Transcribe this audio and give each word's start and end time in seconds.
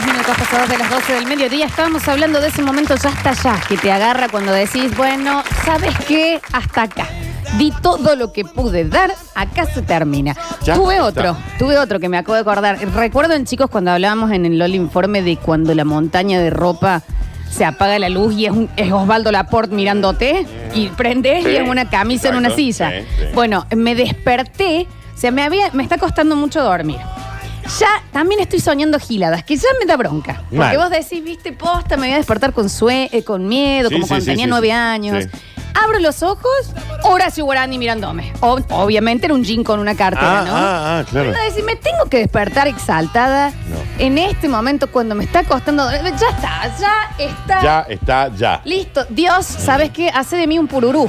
Seis 0.00 0.12
minutos 0.12 0.36
pasados 0.36 0.68
de 0.68 0.78
las 0.78 0.90
12 0.90 1.12
del 1.12 1.26
mediodía. 1.26 1.66
Estábamos 1.66 2.06
hablando 2.06 2.40
de 2.40 2.48
ese 2.48 2.62
momento 2.62 2.94
ya 2.94 3.08
hasta 3.10 3.30
allá, 3.30 3.60
que 3.68 3.76
te 3.76 3.90
agarra 3.90 4.28
cuando 4.28 4.52
decís, 4.52 4.96
bueno, 4.96 5.42
¿sabes 5.64 5.92
qué? 6.06 6.40
Hasta 6.52 6.82
acá. 6.82 7.08
Di 7.56 7.72
todo 7.82 8.14
lo 8.14 8.32
que 8.32 8.44
pude 8.44 8.84
dar, 8.88 9.10
acá 9.34 9.64
se 9.66 9.82
termina. 9.82 10.36
Ya 10.64 10.74
tuve 10.74 10.94
está. 10.96 11.04
otro, 11.06 11.36
tuve 11.58 11.78
otro 11.78 11.98
que 11.98 12.08
me 12.08 12.16
acabo 12.18 12.34
de 12.34 12.42
acordar. 12.42 12.78
Recuerdo 12.94 13.34
en 13.34 13.44
chicos 13.44 13.70
cuando 13.70 13.90
hablábamos 13.90 14.30
en 14.30 14.46
el 14.46 14.58
LOL 14.58 14.74
informe 14.76 15.22
de 15.22 15.36
cuando 15.36 15.74
la 15.74 15.84
montaña 15.84 16.38
de 16.40 16.50
ropa 16.50 17.02
se 17.50 17.64
apaga 17.64 17.98
la 17.98 18.08
luz 18.08 18.34
y 18.34 18.46
es, 18.46 18.52
un- 18.52 18.68
es 18.76 18.92
Osvaldo 18.92 19.32
Laporte 19.32 19.74
mirándote 19.74 20.46
y 20.74 20.88
prendes 20.88 21.42
Sí, 21.44 21.50
y 21.50 21.56
es 21.56 21.68
una 21.68 21.88
camisa 21.90 22.28
en 22.28 22.36
una 22.36 22.50
silla. 22.50 22.90
sí, 23.00 23.06
sí. 23.18 23.24
Bueno, 23.34 23.66
me 23.74 23.94
desperté, 23.96 24.86
o 25.14 25.18
sea, 25.18 25.32
me, 25.32 25.42
había, 25.42 25.70
me 25.72 25.82
está 25.82 25.98
costando 25.98 26.36
mucho 26.36 26.62
dormir. 26.62 26.98
Ya 27.78 28.02
también 28.12 28.40
estoy 28.40 28.60
soñando 28.60 28.98
giladas, 28.98 29.44
que 29.44 29.56
ya 29.56 29.68
me 29.78 29.86
da 29.86 29.96
bronca. 29.96 30.36
Porque 30.44 30.56
Mal. 30.56 30.76
vos 30.78 30.90
decís, 30.90 31.22
viste, 31.22 31.52
posta, 31.52 31.96
me 31.96 32.06
voy 32.06 32.14
a 32.14 32.16
despertar 32.16 32.52
con, 32.52 32.68
sue 32.70 33.08
eh, 33.12 33.22
con 33.22 33.46
miedo, 33.46 33.88
Sí, 33.88 33.94
como 33.96 34.06
sí, 34.06 34.08
cuando 34.08 34.24
sí, 34.24 34.30
tenía 34.30 34.44
sí, 34.46 34.50
nueve 34.50 34.68
sí. 34.68 34.72
años. 34.72 35.24
Sí. 35.24 35.30
Abro 35.74 35.98
los 36.00 36.22
ojos, 36.22 36.72
Horacio 37.04 37.44
Guarani 37.44 37.78
mirándome. 37.78 38.32
O- 38.40 38.58
obviamente 38.70 39.26
era 39.26 39.34
un 39.34 39.44
jean 39.44 39.62
con 39.62 39.78
una 39.78 39.94
cartera, 39.94 40.40
Ah, 40.40 40.44
¿no? 40.44 40.52
ah, 40.56 40.98
ah, 41.00 41.04
claro. 41.08 41.30
Pero 41.32 41.44
decir, 41.44 41.62
me 41.62 41.76
tengo 41.76 42.06
que 42.10 42.18
despertar 42.18 42.66
exaltada 42.66 43.50
No. 43.50 43.76
en 43.98 44.18
este 44.18 44.48
momento 44.48 44.90
cuando 44.90 45.14
me 45.14 45.24
está 45.24 45.44
costando. 45.44 45.84
dormir. 45.84 46.14
Ya 46.18 46.28
está, 46.30 46.78
ya 46.80 47.24
está. 47.24 47.62
Ya 47.62 47.86
está, 47.88 48.28
ya. 48.34 48.60
Listo. 48.64 49.04
Dios, 49.10 49.44
¿sabes 49.46 49.90
qué? 49.90 50.08
Hace 50.08 50.36
de 50.36 50.46
mí 50.46 50.58
un 50.58 50.66
pururú. 50.66 51.08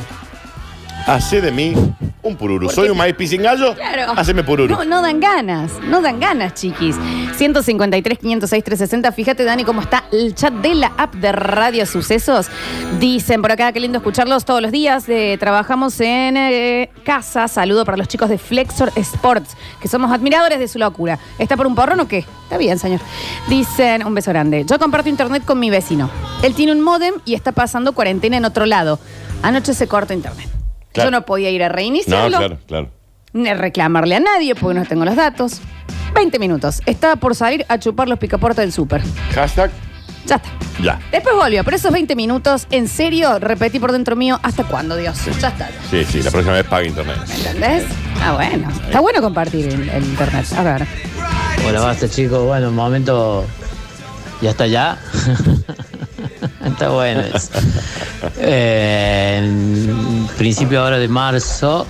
Hace 1.07 1.41
de 1.41 1.51
mí 1.51 1.73
un 2.21 2.35
pururu. 2.35 2.67
Porque- 2.67 2.75
¿Soy 2.75 2.89
un 2.89 2.97
maíz 2.97 3.15
pisingallo? 3.15 3.75
Claro. 3.75 4.13
Haceme 4.15 4.43
pururu. 4.43 4.75
No, 4.75 4.83
no 4.83 5.01
dan 5.01 5.19
ganas, 5.19 5.71
no 5.83 6.01
dan 6.01 6.19
ganas, 6.19 6.53
chiquis. 6.53 6.95
153, 7.37 8.17
506, 8.19 8.63
360. 8.63 9.11
Fíjate, 9.11 9.43
Dani, 9.45 9.63
cómo 9.63 9.81
está 9.81 10.03
el 10.11 10.35
chat 10.35 10.53
de 10.53 10.75
la 10.75 10.91
app 10.97 11.15
de 11.15 11.31
Radio 11.31 11.85
Sucesos. 11.85 12.47
Dicen 12.99 13.41
por 13.41 13.51
acá, 13.51 13.71
qué 13.71 13.79
lindo 13.79 13.97
escucharlos 13.99 14.43
todos 14.45 14.61
los 14.61 14.71
días. 14.71 15.07
Eh, 15.07 15.37
trabajamos 15.39 15.99
en 16.01 16.35
eh, 16.37 16.89
casa. 17.05 17.47
Saludo 17.47 17.85
para 17.85 17.97
los 17.97 18.07
chicos 18.07 18.29
de 18.29 18.37
Flexor 18.37 18.91
Sports, 18.95 19.55
que 19.81 19.87
somos 19.87 20.11
admiradores 20.11 20.59
de 20.59 20.67
su 20.67 20.79
locura. 20.79 21.19
¿Está 21.37 21.55
por 21.55 21.67
un 21.67 21.75
porrón 21.75 21.99
o 22.01 22.07
qué? 22.07 22.25
Está 22.43 22.57
bien, 22.57 22.79
señor. 22.79 22.99
Dicen, 23.47 24.05
un 24.05 24.13
beso 24.13 24.31
grande. 24.31 24.65
Yo 24.65 24.77
comparto 24.79 25.07
internet 25.09 25.43
con 25.45 25.59
mi 25.59 25.69
vecino. 25.69 26.09
Él 26.43 26.53
tiene 26.55 26.71
un 26.73 26.81
modem 26.81 27.13
y 27.25 27.35
está 27.35 27.51
pasando 27.51 27.93
cuarentena 27.93 28.37
en 28.37 28.45
otro 28.45 28.65
lado. 28.65 28.99
Anoche 29.41 29.73
se 29.73 29.87
corta 29.87 30.13
internet. 30.13 30.49
Claro. 30.99 31.11
Yo 31.11 31.11
no 31.19 31.25
podía 31.25 31.49
ir 31.49 31.63
a 31.63 31.69
No, 31.69 31.75
reiniciarlo 31.75 32.37
claro, 32.37 32.57
claro. 32.67 32.89
ni 33.33 33.53
reclamarle 33.53 34.15
a 34.15 34.19
nadie 34.19 34.55
porque 34.55 34.79
no 34.79 34.85
tengo 34.85 35.05
los 35.05 35.15
datos. 35.15 35.61
20 36.15 36.39
minutos. 36.39 36.81
Estaba 36.85 37.15
por 37.17 37.35
salir 37.35 37.65
a 37.69 37.77
chupar 37.79 38.07
los 38.09 38.19
picaportes 38.19 38.57
del 38.57 38.71
súper. 38.73 39.01
Hashtag 39.35 39.71
Ya 40.25 40.35
está. 40.37 40.49
ya. 40.81 40.99
Después 41.11 41.35
volvió, 41.35 41.63
pero 41.63 41.77
esos 41.77 41.91
20 41.91 42.15
minutos, 42.15 42.65
en 42.71 42.87
serio, 42.87 43.37
repetí 43.39 43.79
por 43.79 43.91
dentro 43.91 44.15
mío, 44.15 44.39
¿hasta 44.43 44.63
cuándo, 44.63 44.95
Dios? 44.95 45.17
Ya 45.39 45.49
está. 45.49 45.69
Sí, 45.89 46.03
sí, 46.05 46.21
la 46.23 46.31
próxima 46.31 46.55
vez 46.55 46.65
paga 46.65 46.83
internet. 46.85 47.17
¿Me 47.27 47.35
entendés? 47.35 47.83
Ah, 48.21 48.33
bueno. 48.33 48.69
Está 48.85 48.99
bueno 48.99 49.21
compartir 49.21 49.67
el, 49.67 49.87
el 49.89 50.03
internet. 50.03 50.45
A 50.57 50.63
ver. 50.63 50.87
Hola, 51.67 51.81
basta 51.81 52.09
chicos. 52.09 52.43
Bueno, 52.45 52.69
un 52.69 52.75
momento. 52.75 53.45
¿Ya 54.41 54.49
está 54.51 54.65
ya? 54.67 54.97
está 56.65 56.89
bueno 56.89 57.21
eso. 57.21 57.51
Eh, 58.37 59.39
en 59.41 60.27
principio 60.37 60.81
ahora 60.81 60.97
de 60.97 61.07
marzo 61.07 61.87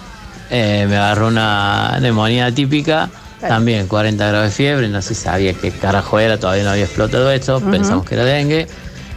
eh, 0.49 0.85
me 0.87 0.97
agarró 0.97 1.27
una 1.27 1.97
neumonía 1.99 2.53
típica. 2.53 3.09
También 3.39 3.87
40 3.87 4.27
grados 4.27 4.49
de 4.49 4.51
fiebre, 4.51 4.89
no 4.89 5.01
se 5.01 5.15
sabía 5.15 5.53
qué 5.53 5.71
carajo 5.71 6.19
era, 6.19 6.37
todavía 6.37 6.63
no 6.65 6.71
había 6.71 6.83
explotado 6.83 7.31
esto, 7.31 7.61
pensamos 7.61 8.05
que 8.05 8.15
era 8.15 8.25
dengue. 8.25 8.67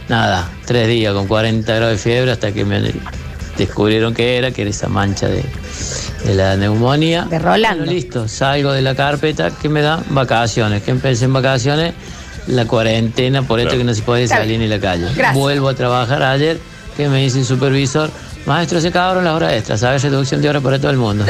Nada, 0.07 0.49
tres 0.65 0.87
días 0.87 1.13
con 1.13 1.27
40 1.27 1.75
grados 1.75 1.91
de 1.91 1.97
fiebre 1.97 2.31
hasta 2.31 2.53
que 2.53 2.63
me 2.63 2.93
descubrieron 3.57 4.13
que 4.13 4.37
era, 4.37 4.51
que 4.51 4.61
era 4.61 4.71
esa 4.71 4.87
mancha 4.87 5.27
de, 5.27 5.43
de 6.23 6.35
la 6.35 6.55
neumonía. 6.55 7.25
De 7.25 7.37
Rolando. 7.37 7.79
Bueno, 7.83 7.91
listo, 7.91 8.27
salgo 8.29 8.71
de 8.71 8.81
la 8.81 8.95
carpeta 8.95 9.51
que 9.51 9.67
me 9.67 9.81
da 9.81 10.01
vacaciones, 10.09 10.83
que 10.83 10.91
empecé 10.91 11.25
en 11.25 11.33
vacaciones, 11.33 11.93
la 12.47 12.65
cuarentena, 12.65 13.41
por 13.43 13.59
esto 13.59 13.69
Claro. 13.71 13.79
que 13.79 13.83
no 13.85 13.93
se 13.93 14.01
puede 14.01 14.27
salir 14.27 14.59
ni 14.59 14.67
la 14.67 14.79
calle. 14.79 15.05
Gracias. 15.15 15.33
Vuelvo 15.35 15.69
a 15.69 15.73
trabajar 15.75 16.21
ayer, 16.23 16.59
que 16.97 17.07
me 17.09 17.21
dice 17.23 17.39
el 17.39 17.45
supervisor, 17.45 18.09
maestro, 18.45 18.79
se 18.81 18.89
acabaron 18.89 19.23
las 19.23 19.33
horas 19.33 19.53
extras, 19.53 19.79
¿sabes? 19.79 20.03
Reducción 20.03 20.41
de 20.41 20.49
horas 20.49 20.61
para 20.63 20.77
todo 20.79 20.91
el 20.91 20.97
mundo. 20.97 21.25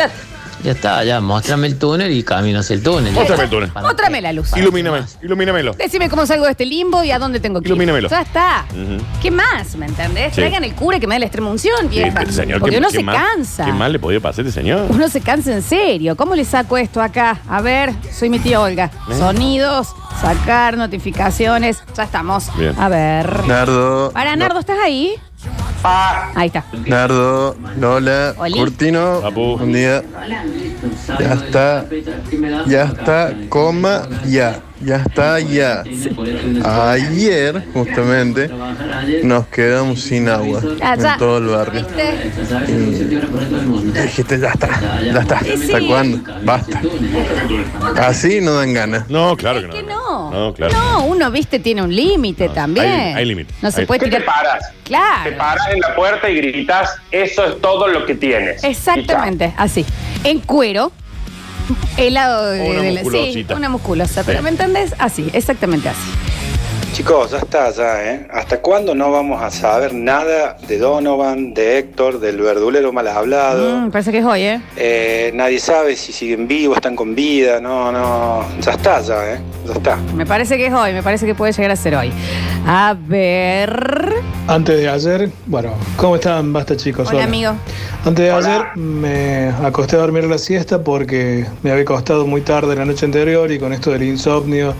Ya- 0.63 0.71
está, 0.71 1.03
ya, 1.03 1.19
muéstrame 1.21 1.67
el 1.67 1.77
túnel 1.77 2.11
y 2.11 2.23
camino 2.23 2.59
hacia 2.59 2.73
el 2.75 2.83
túnel. 2.83 3.11
Móstrame 3.13 3.43
el 3.43 3.49
túnel. 3.49 3.69
¿Para 3.69 3.87
Móstrame 3.87 4.21
la 4.21 4.31
luz. 4.33 4.49
¿Para 4.49 4.61
Ilumíname, 4.61 5.01
ilumínamelo. 5.21 5.73
Decime 5.73 6.09
cómo 6.09 6.25
salgo 6.25 6.45
de 6.45 6.51
este 6.51 6.65
limbo 6.65 7.03
y 7.03 7.11
a 7.11 7.19
dónde 7.19 7.39
tengo 7.39 7.59
que 7.61 7.65
ir. 7.67 7.71
Ilumínamelo. 7.71 8.09
Ya 8.09 8.21
está. 8.21 8.65
Ujú. 8.71 9.03
¿Qué 9.21 9.29
más? 9.31 9.75
¿Me 9.75 9.85
entendés? 9.87 10.29
Sí. 10.29 10.35
Traigan 10.41 10.63
el 10.63 10.73
cura 10.73 10.99
que 10.99 11.07
me 11.07 11.15
dé 11.15 11.19
la 11.19 11.25
extrema 11.25 11.49
unción, 11.49 11.75
Sí, 11.83 11.87
vieja. 11.99 12.21
este 12.21 12.33
señor, 12.33 12.59
Porque 12.59 12.75
¿qué- 12.75 12.79
uno 12.79 12.87
qué 12.89 12.97
se 12.97 13.03
mal- 13.03 13.15
cansa. 13.15 13.65
¿Qué 13.65 13.73
mal 13.73 13.91
le 13.91 13.99
podía 13.99 14.19
pasar 14.19 14.45
a 14.45 14.47
este 14.47 14.59
señor? 14.61 14.85
Uno 14.89 15.09
se 15.09 15.21
cansa 15.21 15.51
en 15.53 15.61
serio. 15.61 16.15
¿Cómo 16.15 16.33
le 16.35 16.45
saco 16.45 16.77
esto 16.77 17.01
acá? 17.01 17.41
A 17.49 17.61
ver, 17.61 17.93
soy 18.11 18.29
mi 18.29 18.39
tía 18.39 18.61
Olga. 18.61 18.89
¿Eh? 19.09 19.15
Sonidos, 19.17 19.89
sacar 20.21 20.77
notificaciones. 20.77 21.83
Ya 21.95 22.03
estamos. 22.03 22.45
Bien. 22.57 22.73
A 22.79 22.87
ver. 22.89 23.45
Nardo. 23.47 24.11
Para, 24.13 24.35
Nardo, 24.35 24.59
¿estás 24.59 24.77
ahí? 24.83 25.13
Ahí 25.83 26.47
está. 26.47 26.63
Nardo, 26.85 27.55
Lola, 27.77 28.33
Oli. 28.37 28.53
Curtino, 28.57 29.19
Papu. 29.21 29.53
un 29.55 29.73
día. 29.73 30.01
Ya 31.19 31.33
está, 31.33 31.85
ya 32.67 32.83
está, 32.85 33.33
coma, 33.49 34.07
ya, 34.25 34.61
ya 34.81 34.95
está, 34.97 35.39
ya. 35.39 35.83
Ayer, 36.63 37.63
justamente, 37.73 38.49
nos 39.23 39.47
quedamos 39.47 40.01
sin 40.01 40.29
agua 40.29 40.61
Ah, 40.81 40.95
ya. 40.95 41.13
en 41.13 41.19
todo 41.19 41.37
el 41.39 41.45
barrio. 41.47 41.81
¿Viste? 41.85 42.31
Y 42.69 44.01
dijiste, 44.01 44.39
ya 44.39 44.49
está, 44.49 45.01
ya 45.01 45.19
está. 45.19 45.35
¿Hasta 45.37 45.79
sí. 45.79 45.87
cuándo? 45.87 46.19
Basta. 46.45 46.81
Así 47.97 48.39
no 48.41 48.53
dan 48.55 48.73
ganas. 48.73 49.09
No, 49.09 49.35
claro 49.37 49.59
que 49.59 49.65
Es 49.67 49.71
no. 49.73 49.79
que 49.79 49.83
no. 49.93 50.02
No, 50.31 50.53
claro. 50.53 50.73
No, 50.73 51.05
uno, 51.05 51.29
viste, 51.31 51.59
tiene 51.59 51.81
un 51.83 51.95
límite 51.95 52.49
también. 52.49 52.85
hay- 52.85 53.13
hay 53.13 53.25
límite. 53.25 53.53
No 53.61 53.71
se 53.71 53.81
Hay- 53.81 53.85
puede 53.87 53.99
¿Qué 54.01 54.05
te 54.11 54.17
tirar. 54.19 54.25
paras? 54.25 54.69
Te 54.71 54.83
Claro. 54.83 55.37
paras 55.37 55.67
en 55.73 55.79
la 55.79 55.95
puerta 55.95 56.29
y 56.29 56.35
gritas, 56.37 56.89
eso 57.11 57.45
es 57.45 57.61
todo 57.61 57.87
lo 57.87 58.05
que 58.05 58.15
tienes. 58.15 58.63
Exactamente, 58.63 59.53
así. 59.57 59.85
En 60.23 60.39
cuero, 60.39 60.91
helado 61.97 62.51
de, 62.51 62.61
Una 62.69 62.81
de 62.81 62.91
la- 62.91 62.99
sí, 62.99 63.03
musculosita. 63.05 63.55
una 63.55 63.69
musculosa. 63.69 64.23
Pero 64.25 64.39
Sí. 64.39 64.43
¿me 64.43 64.49
entendés? 64.49 64.93
Así, 64.99 65.29
exactamente 65.33 65.89
así. 65.89 65.99
Chicos, 66.93 67.31
ya 67.31 67.39
está, 67.39 67.71
ya, 67.71 68.03
¿eh? 68.03 68.27
¿Hasta 68.31 68.61
cuándo 68.61 68.93
no 68.93 69.11
vamos 69.11 69.41
a 69.41 69.49
saber 69.49 69.95
nada 69.95 70.55
de 70.67 70.77
Donovan, 70.77 71.55
de 71.55 71.79
Héctor, 71.79 72.19
del 72.19 72.37
verdulero 72.37 72.93
mal 72.93 73.07
hablado? 73.07 73.79
Mm, 73.79 73.89
parece 73.89 74.11
que 74.11 74.19
es 74.19 74.25
hoy, 74.25 74.41
¿eh? 74.43 74.61
Eh, 74.77 75.31
nadie 75.33 75.59
sabe 75.59 75.95
si 75.95 76.13
siguen 76.13 76.47
vivos, 76.47 76.77
están 76.77 76.95
con 76.95 77.15
vida, 77.15 77.59
no, 77.59 77.91
no. 77.91 78.45
Ya 78.61 78.73
está, 78.73 79.01
ya, 79.01 79.33
¿eh? 79.33 79.39
Ya 79.65 79.73
está. 79.73 79.95
Me 80.13 80.27
parece 80.27 80.55
que 80.55 80.67
es 80.67 80.73
hoy, 80.73 80.93
me 80.93 81.01
parece 81.01 81.25
que 81.25 81.33
puede 81.33 81.51
llegar 81.51 81.71
a 81.71 81.75
ser 81.75 81.95
hoy. 81.95 82.11
A 82.67 82.95
ver. 82.95 84.13
Antes 84.47 84.77
de 84.77 84.87
ayer, 84.87 85.31
bueno, 85.47 85.73
¿cómo 85.95 86.15
están? 86.15 86.53
Basta 86.53 86.77
chicos. 86.77 87.09
Hola, 87.09 87.23
amigo. 87.23 87.53
Antes 88.05 88.25
de 88.25 88.31
Hola. 88.33 88.55
ayer 88.55 88.77
me 88.77 89.47
acosté 89.65 89.95
a 89.95 89.99
dormir 89.99 90.25
la 90.25 90.37
siesta 90.37 90.83
porque 90.83 91.45
me 91.63 91.71
había 91.71 91.85
costado 91.85 92.27
muy 92.27 92.41
tarde 92.41 92.75
la 92.75 92.83
noche 92.83 93.05
anterior 93.05 93.49
y 93.49 93.59
con 93.59 93.71
esto 93.71 93.91
del 93.91 94.03
insomnio 94.03 94.75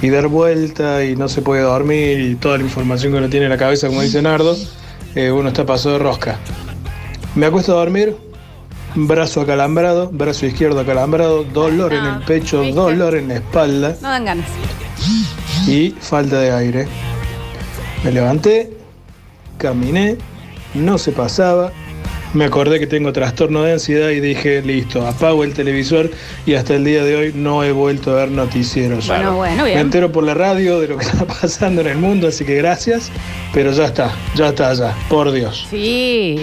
y 0.00 0.10
dar 0.10 0.28
vuelta 0.28 1.04
y 1.04 1.16
no 1.16 1.28
se 1.28 1.42
puede 1.42 1.57
dormir 1.62 2.20
y 2.20 2.34
toda 2.36 2.58
la 2.58 2.64
información 2.64 3.12
que 3.12 3.18
uno 3.18 3.28
tiene 3.28 3.46
en 3.46 3.50
la 3.50 3.58
cabeza, 3.58 3.88
como 3.88 4.02
dice 4.02 4.20
Nardo, 4.22 4.56
eh, 5.14 5.30
uno 5.30 5.48
está 5.48 5.64
pasado 5.66 5.94
de 5.98 6.04
rosca. 6.04 6.38
Me 7.34 7.46
acuesto 7.46 7.72
a 7.72 7.76
dormir, 7.80 8.16
brazo 8.94 9.40
acalambrado, 9.42 10.08
brazo 10.10 10.46
izquierdo 10.46 10.80
acalambrado, 10.80 11.44
dolor 11.44 11.92
en 11.92 12.04
el 12.04 12.18
pecho, 12.24 12.60
¿viste? 12.62 12.74
dolor 12.78 13.14
en 13.16 13.28
la 13.28 13.34
espalda 13.36 13.96
No 14.00 14.08
dan 14.08 14.24
ganas. 14.24 14.46
y 15.66 15.90
falta 16.00 16.40
de 16.40 16.52
aire. 16.52 16.88
Me 18.04 18.12
levanté, 18.12 18.72
caminé, 19.58 20.16
no 20.74 20.98
se 20.98 21.12
pasaba. 21.12 21.72
Me 22.34 22.44
acordé 22.44 22.78
que 22.78 22.86
tengo 22.86 23.12
trastorno 23.12 23.62
de 23.62 23.72
ansiedad 23.72 24.10
y 24.10 24.20
dije, 24.20 24.60
listo, 24.62 25.06
apago 25.06 25.44
el 25.44 25.54
televisor 25.54 26.10
y 26.44 26.54
hasta 26.54 26.74
el 26.74 26.84
día 26.84 27.02
de 27.02 27.16
hoy 27.16 27.32
no 27.34 27.64
he 27.64 27.72
vuelto 27.72 28.10
a 28.12 28.14
ver 28.16 28.30
noticieros. 28.30 29.06
Bueno, 29.08 29.36
bueno, 29.36 29.62
Me 29.62 29.68
bien. 29.70 29.78
entero 29.80 30.12
por 30.12 30.24
la 30.24 30.34
radio 30.34 30.78
de 30.78 30.88
lo 30.88 30.98
que 30.98 31.04
está 31.06 31.24
pasando 31.26 31.80
en 31.80 31.86
el 31.86 31.96
mundo, 31.96 32.28
así 32.28 32.44
que 32.44 32.54
gracias, 32.56 33.10
pero 33.54 33.72
ya 33.72 33.86
está, 33.86 34.12
ya 34.34 34.48
está, 34.48 34.74
ya, 34.74 34.94
por 35.08 35.32
Dios. 35.32 35.66
Sí, 35.70 36.36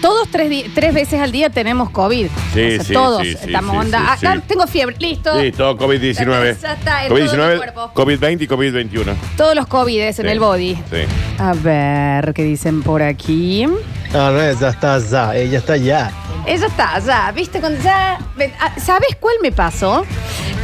todos 0.00 0.28
tres, 0.30 0.66
tres 0.74 0.94
veces 0.94 1.18
al 1.20 1.32
día 1.32 1.50
tenemos 1.50 1.90
COVID. 1.90 2.26
Sí, 2.54 2.60
O 2.62 2.70
sea, 2.70 2.84
sí, 2.84 2.92
todos 2.92 3.22
sí, 3.22 3.36
estamos 3.44 3.72
sí, 3.72 3.78
onda. 3.78 3.98
sí, 4.20 4.26
Ah, 4.28 4.34
sí. 4.36 4.42
tengo 4.46 4.66
fiebre, 4.68 4.96
listo. 5.00 5.40
Sí, 5.40 5.50
todo 5.52 5.76
COVID-19. 5.76 6.56
Ya 6.60 6.72
está, 6.74 7.02
en 7.04 7.08
todo 7.08 7.18
tu 7.18 7.24
COVID-19, 7.36 7.56
cuerpo. 7.56 7.90
COVID-20 7.94 8.42
y 8.42 8.46
COVID-21. 8.46 9.14
Todos 9.36 9.56
los 9.56 9.66
COVIDes 9.66 10.18
en 10.20 10.26
Sí, 10.26 10.30
el 10.32 10.38
body. 10.40 10.74
Sí. 10.74 10.98
A 11.38 11.52
ver, 11.54 12.32
¿qué 12.32 12.44
dicen 12.44 12.82
por 12.82 13.02
aquí? 13.02 13.66
No, 14.12 14.30
no 14.30 14.42
es, 14.42 14.60
ya 14.60 14.68
está, 14.68 14.98
ya, 14.98 15.34
ya 15.34 15.58
está 15.58 15.76
ya. 15.76 16.12
Ella 16.46 16.66
está, 16.66 16.98
ya, 16.98 17.32
¿viste? 17.32 17.60
Cuando 17.60 17.82
ya, 17.82 18.18
ah, 18.60 18.74
¿Sabes 18.78 19.16
cuál 19.18 19.36
me 19.40 19.52
pasó? 19.52 20.04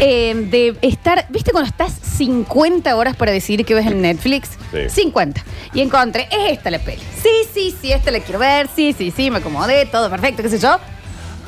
eh, 0.00 0.35
de 0.35 0.77
estar, 0.83 1.27
¿viste 1.31 1.50
cuando 1.50 1.69
estás 1.69 1.93
50 1.93 2.95
horas 2.95 3.17
para 3.17 3.33
decidir 3.33 3.65
qué 3.65 3.75
ves 3.75 3.87
en 3.87 4.03
Netflix? 4.03 4.50
Sí. 4.73 4.89
50. 4.89 5.43
Y 5.73 5.81
encontré, 5.81 6.29
es 6.31 6.53
esta 6.53 6.71
la 6.71 6.79
peli. 6.79 7.03
Sí, 7.23 7.31
sí, 7.53 7.75
sí, 7.81 7.93
esta 7.93 8.11
la 8.11 8.21
quiero 8.21 8.39
ver. 8.39 8.69
Sí, 8.75 8.93
sí, 8.97 9.11
sí, 9.11 9.31
me 9.31 9.39
acomodé, 9.39 9.87
todo 9.87 10.11
perfecto, 10.11 10.43
qué 10.43 10.50
sé 10.50 10.59
yo. 10.59 10.79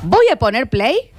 Voy 0.02 0.26
a 0.32 0.36
poner 0.36 0.68
play 0.68 1.12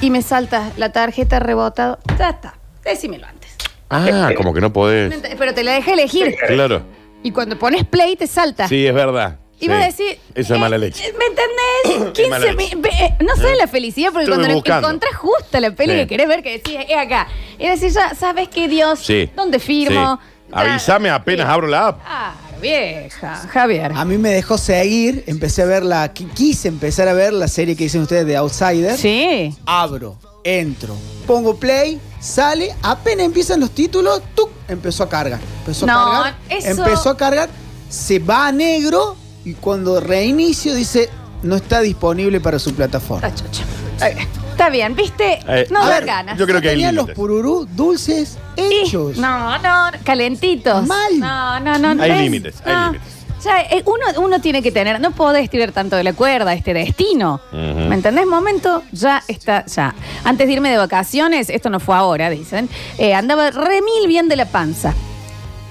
y 0.00 0.10
me 0.10 0.22
salta 0.22 0.70
la 0.76 0.92
tarjeta 0.92 1.40
rebotado. 1.40 1.98
Ya 2.18 2.30
está. 2.30 2.54
Decímelo 2.84 3.26
antes. 3.26 3.50
Ah, 3.90 4.30
como 4.36 4.52
que 4.52 4.60
no 4.60 4.72
podés. 4.72 5.14
Pero 5.38 5.54
te 5.54 5.64
la 5.64 5.72
dejé 5.72 5.94
elegir. 5.94 6.36
Claro. 6.46 6.82
Y 7.22 7.30
cuando 7.32 7.58
pones 7.58 7.84
play 7.84 8.16
te 8.16 8.26
salta. 8.26 8.68
Sí, 8.68 8.86
es 8.86 8.94
verdad. 8.94 9.38
Vas 9.66 9.82
a 9.82 9.86
decir. 9.86 10.18
Eso 10.34 10.54
es 10.54 10.60
mala 10.60 10.76
eh, 10.76 10.78
leche. 10.78 11.12
¿Me 11.18 11.24
entendés? 11.24 12.12
15 12.14 12.28
mala 12.30 12.52
leche. 12.52 12.76
mi- 12.76 12.80
ve- 12.82 12.90
eh, 13.00 13.16
No 13.24 13.34
sé 13.34 13.56
la 13.56 13.66
felicidad, 13.66 14.10
porque 14.12 14.24
Estuve 14.24 14.36
cuando 14.36 14.48
le 14.48 14.54
buscando. 14.54 14.88
encontrás 14.88 15.16
justa 15.16 15.58
la 15.60 15.70
peli 15.74 15.92
Sí. 15.94 15.98
que 16.00 16.06
querés 16.06 16.28
ver, 16.28 16.42
que 16.42 16.52
decís, 16.52 16.76
es 16.88 16.96
acá. 16.96 17.26
Y 17.58 17.66
decís, 17.66 17.94
ya, 17.94 18.14
¿sabes 18.14 18.48
qué, 18.48 18.68
Dios? 18.68 19.00
Sí. 19.00 19.28
¿Dónde 19.34 19.58
firmo? 19.58 20.20
Sí. 20.22 20.48
Avísame 20.52 21.10
apenas 21.10 21.46
Sí. 21.46 21.52
abro 21.52 21.66
la 21.66 21.88
app. 21.88 22.00
Ah, 22.06 22.34
vieja, 22.62 23.34
Javier. 23.52 23.92
A 23.94 24.04
mí 24.04 24.16
me 24.18 24.30
dejó 24.30 24.56
seguir, 24.58 25.24
empecé 25.26 25.62
a 25.62 25.66
ver 25.66 25.82
la. 25.82 26.14
qui- 26.14 26.30
Quise 26.32 26.68
empezar 26.68 27.08
a 27.08 27.12
ver 27.12 27.32
la 27.32 27.48
serie 27.48 27.76
que 27.76 27.84
dicen 27.84 28.02
ustedes 28.02 28.26
de 28.26 28.36
Outsider. 28.36 28.96
Sí. 28.96 29.54
Abro, 29.66 30.16
entro, 30.44 30.94
pongo 31.26 31.56
play, 31.56 32.00
sale, 32.20 32.74
apenas 32.82 33.26
empiezan 33.26 33.60
los 33.60 33.70
títulos, 33.72 34.22
¡tuc! 34.34 34.50
empezó 34.68 35.02
a 35.04 35.08
cargar. 35.08 35.40
Empezó 35.60 35.84
No, 35.86 35.98
a 36.00 36.12
cargar. 36.22 36.38
eso- 36.48 36.84
Empezó 36.84 37.10
a 37.10 37.16
cargar, 37.16 37.48
se 37.90 38.18
va 38.18 38.46
a 38.48 38.52
negro 38.52 39.16
y 39.48 39.54
cuando 39.54 40.00
reinicio 40.00 40.74
dice 40.74 41.08
no 41.42 41.56
está 41.56 41.80
disponible 41.80 42.40
para 42.40 42.58
su 42.58 42.74
plataforma. 42.74 43.28
Está 43.28 43.44
chocho. 43.44 43.62
Está 43.94 44.08
bien. 44.10 44.28
Está 44.50 44.70
bien, 44.70 44.94
¿viste? 44.96 45.38
Eh, 45.46 45.68
no 45.70 45.80
a 45.82 45.88
dan 45.88 45.98
ver, 46.00 46.04
ganas. 46.06 46.38
Yo 46.38 46.46
creo 46.46 46.60
que 46.60 46.68
hay 46.70 46.74
Tenían 46.74 46.96
los 46.96 47.04
límites. 47.04 47.16
pururú 47.16 47.68
dulces 47.76 48.36
Y- 48.56 48.84
hechos. 48.86 49.16
No, 49.18 49.56
no, 49.58 49.90
calentitos. 50.04 50.84
Mal. 50.86 51.18
No, 51.20 51.60
no, 51.60 51.78
no. 51.94 52.02
Hay 52.02 52.10
¿ves? 52.10 52.20
límites, 52.22 52.56
hay 52.64 52.74
No. 52.74 52.86
límites. 52.86 53.08
Ya, 53.44 53.60
eh, 53.60 53.84
uno, 53.86 54.04
uno 54.26 54.40
tiene 54.40 54.62
que 54.62 54.72
tener, 54.72 55.00
no 55.00 55.12
podés 55.12 55.48
tirar 55.48 55.70
tanto 55.70 55.94
de 55.94 56.02
la 56.02 56.12
cuerda 56.12 56.52
este 56.54 56.74
destino. 56.74 57.40
Ujú. 57.52 57.88
¿Me 57.88 57.94
entendés? 57.94 58.26
Momento, 58.26 58.82
ya 58.90 59.22
está, 59.28 59.64
ya. 59.66 59.94
Antes 60.24 60.48
de 60.48 60.54
irme 60.54 60.70
de 60.72 60.76
vacaciones, 60.76 61.48
esto 61.48 61.70
no 61.70 61.78
fue 61.78 61.94
ahora, 61.94 62.28
dicen, 62.30 62.68
eh, 62.98 63.14
andaba 63.14 63.52
remil 63.52 64.08
bien 64.08 64.28
de 64.28 64.34
la 64.34 64.46
panza. 64.46 64.92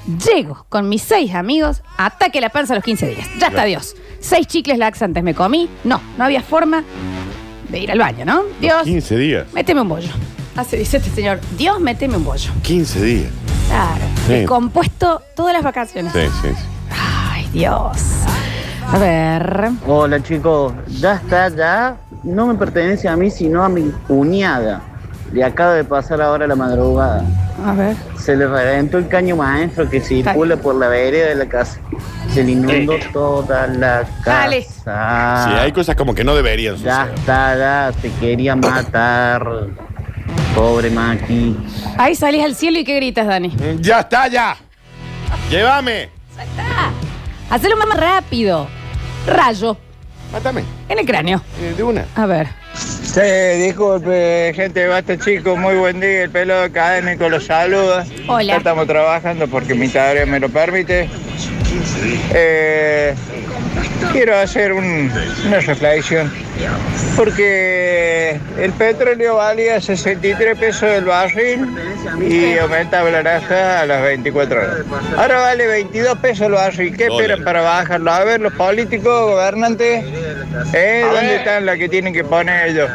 Llego 0.07 0.65
con 0.69 0.87
mis 0.87 1.01
seis 1.01 1.35
amigos, 1.35 1.83
ataque 1.97 2.39
la 2.39 2.49
panza 2.49 2.73
a 2.73 2.75
los 2.75 2.83
15 2.83 3.07
días. 3.07 3.27
Ya 3.39 3.47
está. 3.47 3.65
Dios. 3.65 3.95
Seis 4.21 4.47
chicles 4.47 4.77
laxantes 4.77 5.21
me 5.23 5.33
comí. 5.35 5.69
No, 5.83 6.01
no 6.17 6.23
había 6.23 6.41
forma 6.41 6.83
de 7.69 7.79
ir 7.79 7.91
al 7.91 7.99
baño, 7.99 8.23
¿no? 8.23 8.43
Dios, 8.61 8.83
15 8.83 9.17
días. 9.17 9.47
méteme 9.53 9.81
un 9.81 9.89
bollo. 9.89 10.09
Así 10.55 10.77
dice 10.77 10.97
este 10.97 11.09
señor, 11.09 11.39
Dios, 11.57 11.79
méteme 11.81 12.15
un 12.17 12.23
bollo. 12.23 12.51
15 12.63 13.01
días. 13.03 13.31
Claro. 13.67 14.05
Sí. 14.27 14.45
Compuesto 14.45 15.21
todas 15.35 15.53
las 15.53 15.63
vacaciones. 15.63 16.13
Sí, 16.13 16.21
sí. 16.41 16.47
sí. 16.55 16.65
Ay, 16.89 17.47
Dios. 17.51 17.97
A 18.89 18.97
ver. 18.97 19.71
Hola 19.85 20.23
chicos, 20.23 20.71
ya 20.87 21.15
está, 21.15 21.49
ya 21.49 21.97
no 22.23 22.47
me 22.47 22.55
pertenece 22.55 23.09
a 23.09 23.17
mí 23.17 23.29
sino 23.29 23.61
a 23.61 23.67
mi 23.67 23.91
cuñada. 24.07 24.81
Le 25.33 25.43
acaba 25.43 25.73
de 25.73 25.83
pasar 25.83 26.21
ahora 26.21 26.47
la 26.47 26.55
madrugada. 26.55 27.25
A 27.65 27.73
ver. 27.73 27.95
Se 28.17 28.35
le 28.35 28.47
reventó 28.47 28.97
el 28.99 29.07
caño 29.07 29.35
maestro 29.35 29.89
que 29.89 29.99
circula 29.99 30.57
por 30.57 30.75
la 30.75 30.87
vereda 30.89 31.27
de 31.29 31.35
la 31.35 31.45
casa. 31.47 31.79
Se 32.33 32.43
le 32.43 32.51
inundó 32.51 32.93
toda 33.11 33.67
la 33.67 34.03
Dale. 34.23 34.63
casa. 34.83 35.45
Sí, 35.49 35.53
hay 35.55 35.71
cosas 35.71 35.95
como 35.95 36.13
que 36.13 36.23
no 36.23 36.35
deberían 36.35 36.75
Ya 36.77 37.01
suceder. 37.05 37.19
está, 37.19 37.57
ya 37.57 37.91
te 38.01 38.11
quería 38.19 38.55
matar. 38.55 39.47
Pobre 40.53 40.89
Maki. 40.89 41.55
Ahí 41.97 42.15
salís 42.15 42.43
al 42.43 42.53
cielo 42.55 42.79
y 42.79 42.83
¿qué 42.83 42.95
gritas, 42.97 43.25
Dani? 43.27 43.49
Mm, 43.49 43.79
Ya 43.81 44.01
está, 44.01 44.27
ya. 44.27 44.55
Llévame. 45.49 46.09
Hacelo 47.49 47.77
más 47.77 47.97
rápido. 47.97 48.67
Rayo. 49.25 49.77
Mátame. 50.31 50.63
En 50.89 50.99
el 50.99 51.05
cráneo. 51.05 51.41
Eh, 51.61 51.73
De 51.77 51.83
una. 51.83 52.05
A 52.15 52.25
ver. 52.25 52.47
Sí, 53.17 53.63
disculpe, 53.63 54.53
gente 54.53 54.81
de 54.81 54.87
Basta 54.89 55.17
Chico, 55.17 55.57
muy 55.57 55.73
buen 55.73 55.99
día, 55.99 56.21
el 56.21 56.29
pelo 56.29 56.61
académico 56.61 57.27
los 57.29 57.45
saluda. 57.45 58.05
Hola. 58.27 58.43
Ya 58.43 58.57
estamos 58.57 58.85
trabajando 58.85 59.47
porque 59.47 59.73
mi 59.73 59.87
tarea 59.89 60.27
me 60.27 60.39
lo 60.39 60.49
permite. 60.49 61.09
Eh, 62.31 63.15
quiero 64.11 64.37
hacer 64.37 64.73
un- 64.73 65.11
una 65.47 65.59
reflexión, 65.59 66.31
porque 67.15 68.39
el 68.59 68.71
petróleo 68.73 69.35
valía 69.35 69.79
63 69.81 70.57
pesos 70.57 70.83
el 70.83 71.05
barril 71.05 71.67
y 72.21 72.57
aumentaba 72.57 73.09
la 73.09 73.23
naranja 73.23 73.81
a 73.81 73.85
las 73.85 74.01
24 74.01 74.59
horas. 74.59 74.77
Ahora 75.17 75.39
vale 75.39 75.67
22 75.67 76.17
pesos 76.19 76.47
el 76.47 76.53
barril. 76.53 76.95
¿Qué 76.97 77.05
esperan 77.07 77.43
para 77.43 77.61
bajarlo? 77.61 78.11
A 78.11 78.23
ver, 78.23 78.39
los 78.41 78.53
políticos, 78.53 79.31
gobernantes, 79.31 80.03
¿eh? 80.73 81.05
¿dónde 81.11 81.35
están 81.37 81.65
las 81.65 81.77
que 81.77 81.89
tienen 81.89 82.13
que 82.13 82.23
poner 82.23 82.67
ellos? 82.69 82.89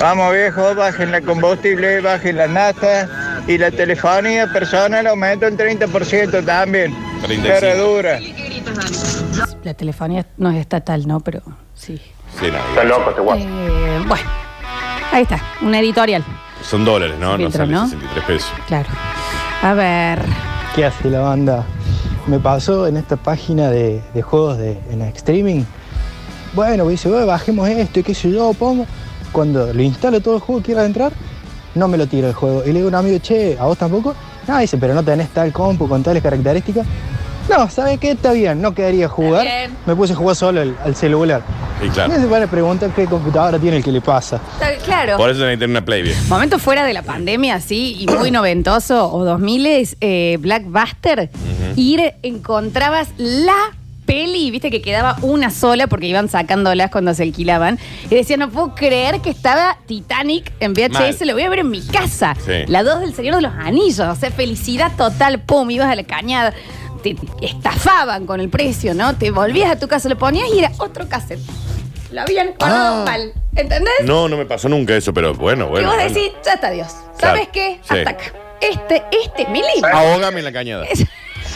Vamos 0.00 0.32
viejos, 0.34 0.74
bajen 0.76 1.12
la 1.12 1.20
combustible, 1.20 2.00
bajen 2.00 2.36
las 2.36 2.50
natas 2.50 3.08
y 3.46 3.58
la 3.58 3.70
telefonía 3.70 4.46
personal 4.52 5.06
aumentó 5.06 5.46
el 5.46 5.56
30% 5.56 6.42
también. 6.44 6.94
35. 7.22 7.60
Cara 7.60 7.74
dura. 7.76 8.18
La 9.66 9.74
telefonía 9.74 10.24
no 10.36 10.48
es 10.52 10.58
estatal, 10.58 11.08
¿no? 11.08 11.18
Pero 11.18 11.42
sí. 11.74 12.00
Sí, 12.38 12.46
no, 12.52 12.58
Está 12.68 12.84
loco 12.84 13.10
este 13.10 13.20
guapo. 13.20 13.40
Eh, 13.42 14.00
bueno. 14.06 14.30
Ahí 15.10 15.22
está. 15.24 15.42
Una 15.60 15.80
editorial. 15.80 16.22
Son 16.62 16.84
dólares, 16.84 17.16
¿no? 17.18 17.36
No 17.36 17.50
sale 17.50 17.72
¿no? 17.72 17.88
63 17.88 18.24
pesos. 18.26 18.52
Claro. 18.68 18.88
A 19.62 19.74
ver. 19.74 20.22
¿Qué 20.76 20.84
hace 20.84 21.10
la 21.10 21.18
banda? 21.18 21.64
Me 22.28 22.38
pasó 22.38 22.86
en 22.86 22.96
esta 22.96 23.16
página 23.16 23.68
de, 23.68 24.00
de 24.14 24.22
juegos 24.22 24.56
de, 24.56 24.78
en 24.88 25.02
streaming. 25.02 25.64
Bueno, 26.54 26.84
me 26.84 26.92
dice, 26.92 27.08
"Bueno, 27.08 27.26
bajemos 27.26 27.68
esto 27.68 27.98
y 27.98 28.02
qué 28.04 28.14
sé 28.14 28.30
yo, 28.30 28.52
pongo. 28.54 28.86
Cuando 29.32 29.72
lo 29.74 29.82
instalo 29.82 30.20
todo 30.20 30.36
el 30.36 30.40
juego, 30.42 30.62
quiero 30.62 30.84
entrar, 30.84 31.10
no 31.74 31.88
me 31.88 31.98
lo 31.98 32.06
tira 32.06 32.28
el 32.28 32.34
juego. 32.34 32.62
Y 32.64 32.68
le 32.68 32.74
digo 32.74 32.86
a 32.86 32.90
un 32.90 32.94
amigo, 32.94 33.18
che, 33.18 33.56
¿a 33.58 33.64
vos 33.64 33.76
tampoco? 33.76 34.14
No, 34.46 34.58
dice, 34.58 34.78
pero 34.78 34.94
no 34.94 35.02
tenés 35.02 35.30
tal 35.30 35.52
compu 35.52 35.88
con 35.88 36.04
tales 36.04 36.22
características. 36.22 36.86
No, 37.48 37.70
¿sabes 37.70 37.98
qué? 38.00 38.10
Está 38.12 38.32
bien, 38.32 38.60
no 38.60 38.74
quedaría 38.74 39.08
jugar. 39.08 39.46
Está 39.46 39.58
bien. 39.58 39.76
Me 39.86 39.94
puse 39.94 40.12
a 40.12 40.16
jugar 40.16 40.34
solo 40.36 40.60
al, 40.60 40.76
al 40.84 40.96
celular. 40.96 41.42
Y 41.82 41.86
Y 41.86 41.90
claro. 41.90 42.14
se 42.14 42.26
van 42.26 42.42
a 42.42 42.46
preguntar 42.48 42.90
qué 42.90 43.04
computadora 43.06 43.58
tiene 43.58 43.76
el 43.78 43.84
que 43.84 43.92
le 43.92 44.00
pasa. 44.00 44.40
Está- 44.60 44.76
Claro. 44.84 45.16
Por 45.16 45.30
eso 45.30 45.40
tener 45.40 45.68
una 45.68 45.84
play 45.84 46.02
bien. 46.02 46.16
Momento 46.28 46.58
fuera 46.58 46.84
de 46.84 46.92
la 46.92 47.02
pandemia, 47.02 47.56
así, 47.56 47.96
y 48.00 48.06
muy 48.06 48.30
noventoso, 48.30 49.12
o 49.12 49.24
2000 49.24 49.66
es 49.66 49.96
eh, 50.00 50.38
Blackbuster. 50.40 51.28
Ir, 51.76 52.14
encontrabas 52.22 53.08
la 53.18 53.54
peli, 54.06 54.52
viste 54.52 54.70
que 54.70 54.80
quedaba 54.82 55.16
una 55.22 55.50
sola 55.50 55.88
porque 55.88 56.06
iban 56.06 56.28
sacándolas 56.28 56.90
cuando 56.92 57.12
se 57.14 57.24
alquilaban. 57.24 57.78
Y 58.08 58.14
decía, 58.14 58.36
no 58.36 58.48
puedo 58.50 58.74
creer 58.76 59.20
que 59.20 59.30
estaba 59.30 59.76
Titanic 59.86 60.52
en 60.60 60.72
VHS, 60.72 60.92
Mal. 61.20 61.28
lo 61.28 61.32
voy 61.34 61.42
a 61.42 61.48
ver 61.50 61.58
en 61.60 61.70
mi 61.70 61.80
casa. 61.82 62.36
Sí. 62.44 62.52
La 62.68 62.84
2 62.84 63.00
del 63.00 63.14
Señor 63.14 63.34
de 63.36 63.42
los 63.42 63.52
Anillos, 63.54 64.00
o 64.00 64.14
sea, 64.14 64.30
felicidad 64.30 64.92
total, 64.96 65.40
pum, 65.40 65.68
ibas 65.72 65.88
a 65.90 65.96
la 65.96 66.04
cañada. 66.04 66.54
Te, 67.14 67.26
te 67.40 67.46
estafaban 67.46 68.26
con 68.26 68.40
el 68.40 68.48
precio, 68.48 68.94
¿no? 68.94 69.16
Te 69.16 69.30
volvías 69.30 69.70
a 69.70 69.78
tu 69.78 69.86
casa, 69.86 70.08
lo 70.08 70.16
ponías 70.18 70.48
y 70.52 70.58
era 70.60 70.72
otro 70.78 71.08
cassette. 71.08 71.40
Lo 72.10 72.22
habían 72.22 72.54
guardado 72.58 73.02
Ah. 73.02 73.04
mal. 73.04 73.32
¿Entendés? 73.54 73.92
No, 74.04 74.28
no 74.28 74.36
me 74.36 74.44
pasó 74.46 74.68
nunca 74.68 74.94
eso, 74.96 75.12
pero 75.14 75.34
bueno, 75.34 75.66
y 75.66 75.68
bueno. 75.70 75.88
vos 75.88 75.96
bueno. 75.96 76.12
decís, 76.14 76.32
ya 76.44 76.54
está 76.54 76.70
Dios. 76.70 76.88
¿Sabes 77.18 77.48
Claro, 77.48 77.48
qué? 77.52 77.78
sí. 77.82 77.98
Hasta 77.98 78.10
acá. 78.10 78.24
Este, 78.60 79.02
este 79.24 79.42
es 79.42 79.48
mi 79.50 79.60
libro. 79.74 79.90
Ahógame 79.94 80.38
en 80.40 80.44
la 80.46 80.52
cañada. 80.52 80.86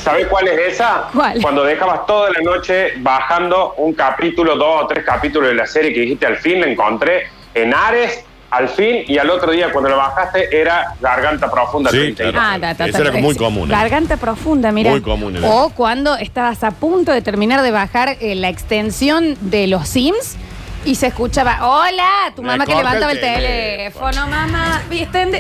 ¿Sabes 0.04 0.26
cuál 0.28 0.49
es 0.49 0.75
esa? 0.75 1.09
¿Cuál? 1.12 1.40
Cuando 1.42 1.64
dejabas 1.64 2.07
toda 2.07 2.30
la 2.30 2.40
noche 2.40 2.92
bajando 2.99 3.75
un 3.76 3.92
capítulo, 3.92 4.57
dos 4.57 4.85
o 4.85 4.87
tres 4.87 5.04
capítulos 5.04 5.49
de 5.50 5.54
la 5.54 5.66
serie 5.66 5.92
que 5.92 6.00
dijiste 6.00 6.26
al 6.26 6.37
fin, 6.38 6.61
la 6.61 6.66
encontré 6.69 7.28
en 7.54 7.75
Ares, 7.75 8.25
al 8.50 8.69
fin, 8.69 9.04
y 9.07 9.16
al 9.19 9.30
otro 9.30 9.52
día 9.52 9.71
cuando 9.73 9.90
lo 9.90 9.97
bajaste 9.97 10.61
era 10.61 10.95
Garganta 11.00 11.50
Profunda. 11.50 11.90
Sí, 11.90 11.97
32. 12.14 12.33
claro. 12.33 12.49
Ah, 12.52 12.59
ta, 12.61 12.75
ta, 12.75 12.87
Eso 12.87 13.02
era 13.02 13.12
muy 13.12 13.37
común, 13.37 13.71
¿eh? 13.71 13.73
Garganta 13.73 14.16
profunda, 14.16 14.73
mira. 14.73 14.90
Muy 14.90 15.00
común 15.02 15.37
era. 15.37 15.49
O 15.49 15.71
cuando 15.71 16.16
estabas 16.16 16.64
a 16.64 16.73
punto 16.73 17.12
de 17.12 17.23
terminar 17.23 17.62
de 17.62 17.71
bajar 17.71 18.16
eh, 18.21 18.35
la 18.35 18.49
extensión 18.49 19.37
de 19.40 19.66
los 19.69 19.88
Sims 19.88 20.37
y 20.85 20.95
se 20.97 21.09
escuchaba, 21.09 21.59
hola, 21.62 22.33
tu 22.35 22.42
Me 22.42 22.49
mamá 22.49 22.66
que 22.66 22.75
levantaba 22.75 23.12
el 23.12 23.19
el 23.19 23.23
teléfono, 23.23 24.26
mamá. 24.26 24.83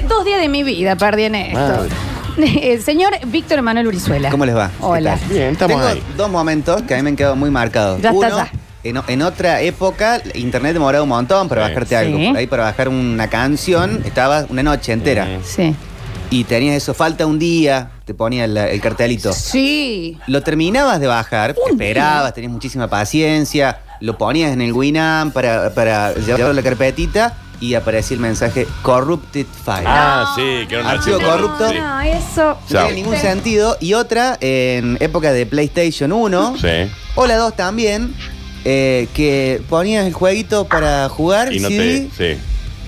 Dos 0.08 0.24
días 0.24 0.40
de 0.40 0.48
mi 0.48 0.62
vida 0.62 0.96
perdí 0.96 1.24
en 1.24 1.34
esto. 1.34 1.58
Madre. 1.58 1.90
El 2.72 2.80
señor 2.82 3.12
Víctor 3.26 3.58
Emanuel 3.58 3.88
Urizuela. 3.88 4.30
¿Cómo 4.30 4.46
les 4.46 4.56
va? 4.56 4.70
Hola. 4.80 5.18
Bien, 5.28 5.52
estamos 5.52 5.76
Tengo 5.76 5.88
ahí. 5.88 6.02
dos 6.16 6.30
momentos 6.30 6.82
que 6.82 6.94
a 6.94 6.96
mí 6.96 7.02
me 7.02 7.10
han 7.10 7.16
quedado 7.16 7.36
muy 7.36 7.50
marcados. 7.50 8.00
Ya 8.00 8.10
está, 8.10 8.26
Uno, 8.28 8.36
ya. 8.36 8.50
En, 8.82 8.98
en 9.08 9.22
otra 9.22 9.60
época, 9.60 10.22
internet 10.34 10.72
demoraba 10.72 11.02
un 11.02 11.08
montón 11.10 11.48
para 11.48 11.66
Sí. 11.66 11.68
bajarte 11.72 11.96
algo. 11.96 12.18
Sí. 12.18 12.26
Por 12.28 12.36
ahí 12.36 12.46
para 12.46 12.62
bajar 12.64 12.88
una 12.88 13.28
canción, 13.28 14.02
estaba 14.04 14.46
una 14.48 14.62
noche 14.62 14.92
entera. 14.92 15.26
Sí. 15.44 15.74
Y 16.30 16.44
tenías 16.44 16.76
eso, 16.76 16.94
falta 16.94 17.26
un 17.26 17.38
día, 17.38 17.90
te 18.04 18.14
ponía 18.14 18.44
el, 18.44 18.56
el 18.56 18.80
cartelito. 18.80 19.32
Sí. 19.32 20.16
Lo 20.28 20.42
terminabas 20.42 21.00
de 21.00 21.08
bajar, 21.08 21.54
esperabas, 21.70 22.32
tenías 22.34 22.52
muchísima 22.52 22.88
paciencia, 22.88 23.80
lo 24.00 24.16
ponías 24.16 24.52
en 24.52 24.60
el 24.62 24.72
Winamp 24.72 25.34
para, 25.34 25.74
para 25.74 26.14
llevarlo 26.14 26.46
a 26.50 26.52
la 26.52 26.62
carpetita 26.62 27.36
y 27.58 27.74
aparecía 27.74 28.14
el 28.14 28.20
mensaje 28.20 28.66
Corrupted 28.82 29.44
File. 29.64 29.82
Ah, 29.86 30.32
sí, 30.36 30.66
que 30.68 30.76
era 30.76 30.84
un 30.84 30.88
Archivo 30.88 31.16
archivo 31.16 31.30
corrupto. 31.32 31.68
Sí. 31.68 31.78
No, 31.78 32.00
eso. 32.00 32.44
No 32.46 32.58
Chao. 32.68 32.86
tiene 32.86 32.92
ningún 32.94 33.16
sentido. 33.16 33.76
Y 33.80 33.92
otra, 33.94 34.38
en 34.40 34.96
época 35.00 35.32
de 35.32 35.44
PlayStation 35.46 36.12
1, 36.12 36.56
Sí. 36.58 36.90
o 37.16 37.26
la 37.26 37.36
2 37.36 37.56
también, 37.56 38.14
eh, 38.64 39.08
que 39.14 39.62
ponías 39.68 40.06
el 40.06 40.12
jueguito 40.12 40.66
para 40.66 41.08
jugar 41.08 41.52
Y 41.52 41.60
no 41.60 41.68
CD, 41.68 42.08
te. 42.16 42.34
Sí. 42.36 42.40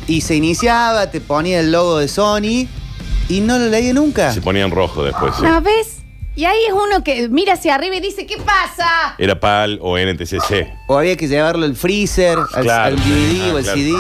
y 0.07 0.21
se 0.21 0.35
iniciaba, 0.37 1.11
te 1.11 1.21
ponía 1.21 1.61
el 1.61 1.73
logo 1.73 1.99
de 1.99 2.09
Sony 2.09 2.67
y 3.29 3.41
no 3.41 3.59
lo 3.59 3.67
leí 3.69 3.93
nunca. 3.93 4.33
Se 4.33 4.41
ponía 4.43 4.65
en 4.65 4.71
rojo 4.71 5.05
después. 5.05 5.35
sí. 5.37 5.43
¿No 5.45 5.61
ves? 5.63 5.99
Y 6.35 6.47
ahí 6.47 6.59
es 6.67 6.73
uno 6.73 7.05
que 7.05 7.29
mira 7.29 7.53
hacia 7.55 7.75
arriba 7.75 7.97
y 7.97 8.01
dice, 8.01 8.25
¿qué 8.25 8.39
pasa? 8.39 9.15
Era 9.19 9.39
PAL 9.39 9.79
o 9.83 9.99
NTCC. 9.99 10.67
O 10.89 10.97
había 10.99 11.15
que 11.17 11.29
llevarlo 11.29 11.67
al 11.67 11.77
freezer, 11.77 12.39
al, 12.55 12.63
Claro, 12.63 12.97
al 12.97 13.03
DVD 13.03 13.33
sí. 13.33 13.41
o 13.51 13.55
Ah, 13.55 13.59
al 13.59 13.63
claro. 13.65 13.79
CD. 13.79 13.93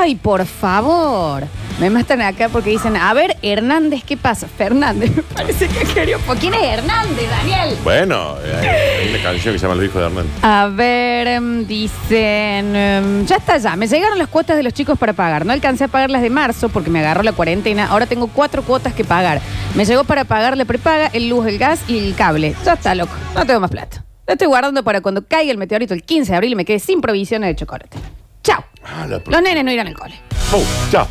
Ay, 0.00 0.14
por 0.16 0.44
favor. 0.46 1.44
Me 1.80 1.90
matan 1.90 2.20
acá 2.22 2.48
porque 2.48 2.70
dicen, 2.70 2.96
a 2.96 3.14
ver, 3.14 3.36
Hernández, 3.40 4.02
¿qué 4.04 4.16
pasa? 4.16 4.48
Fernández, 4.48 5.14
me 5.14 5.22
parece 5.34 5.68
que 5.68 5.84
quería. 5.84 6.18
¿Por 6.18 6.36
quién 6.36 6.52
es 6.54 6.62
Hernández, 6.62 7.30
Daniel? 7.30 7.76
Bueno, 7.84 8.34
hay, 8.44 8.66
hay 8.66 9.08
una 9.10 9.22
canción 9.22 9.54
que 9.54 9.60
se 9.60 9.66
llama 9.68 9.80
El 9.80 9.86
hijo 9.86 10.00
de 10.00 10.06
Hernán. 10.06 10.26
A 10.42 10.66
ver, 10.72 11.28
em, 11.28 11.64
dicen, 11.68 12.74
em, 12.74 13.26
ya 13.26 13.36
está 13.36 13.58
ya, 13.58 13.76
me 13.76 13.86
llegaron 13.86 14.18
las 14.18 14.26
cuotas 14.26 14.56
de 14.56 14.64
los 14.64 14.72
chicos 14.74 14.98
para 14.98 15.12
pagar. 15.12 15.46
No 15.46 15.52
alcancé 15.52 15.84
a 15.84 15.88
pagar 15.88 16.10
las 16.10 16.20
de 16.22 16.30
marzo 16.30 16.68
porque 16.68 16.90
me 16.90 16.98
agarró 16.98 17.22
la 17.22 17.32
cuarentena. 17.32 17.86
Ahora 17.86 18.06
tengo 18.06 18.26
cuatro 18.26 18.62
cuotas 18.64 18.92
que 18.92 19.04
pagar. 19.04 19.40
Me 19.76 19.84
llegó 19.84 20.02
para 20.02 20.24
pagar 20.24 20.56
la 20.56 20.64
prepaga, 20.64 21.06
el 21.12 21.28
luz, 21.28 21.46
el 21.46 21.58
gas 21.58 21.80
y 21.86 21.98
el 21.98 22.16
cable. 22.16 22.56
Ya 22.64 22.72
está, 22.72 22.96
loco. 22.96 23.12
No 23.36 23.46
tengo 23.46 23.60
más 23.60 23.70
plata. 23.70 24.04
Lo 24.26 24.32
estoy 24.32 24.48
guardando 24.48 24.82
para 24.82 25.00
cuando 25.00 25.24
caiga 25.24 25.52
el 25.52 25.58
meteorito 25.58 25.94
el 25.94 26.02
15 26.02 26.32
de 26.32 26.36
abril 26.36 26.52
y 26.52 26.56
me 26.56 26.64
quede 26.64 26.80
sin 26.80 27.00
provisiones 27.00 27.50
de 27.50 27.54
chocolate. 27.54 27.96
Chao. 28.42 28.64
Ah, 28.84 29.06
la 29.08 29.22
Los 29.24 29.42
nenes 29.42 29.64
no 29.64 29.70
irán 29.70 29.86
al 29.86 29.94
cole. 29.94 30.14
¡Pum! 30.50 30.62
¡Chao! 30.90 31.06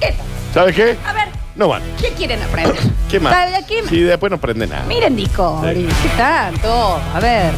¿Qué? 0.00 0.14
¿Sabes 0.54 0.74
qué? 0.74 0.96
A 1.06 1.12
ver, 1.12 1.28
No 1.56 1.68
van. 1.68 1.82
¿qué 2.00 2.08
quieren 2.10 2.42
aprender? 2.42 2.76
¿Qué 3.10 3.20
más? 3.20 3.32
¿Sabe 3.34 3.64
qué? 3.66 3.82
Sí, 3.88 4.00
después 4.00 4.30
no 4.30 4.38
prende 4.38 4.66
nada. 4.66 4.84
Miren 4.86 5.16
Discovery, 5.16 5.84
¿qué 5.84 6.08
tanto? 6.16 7.00
A 7.14 7.20
ver. 7.20 7.52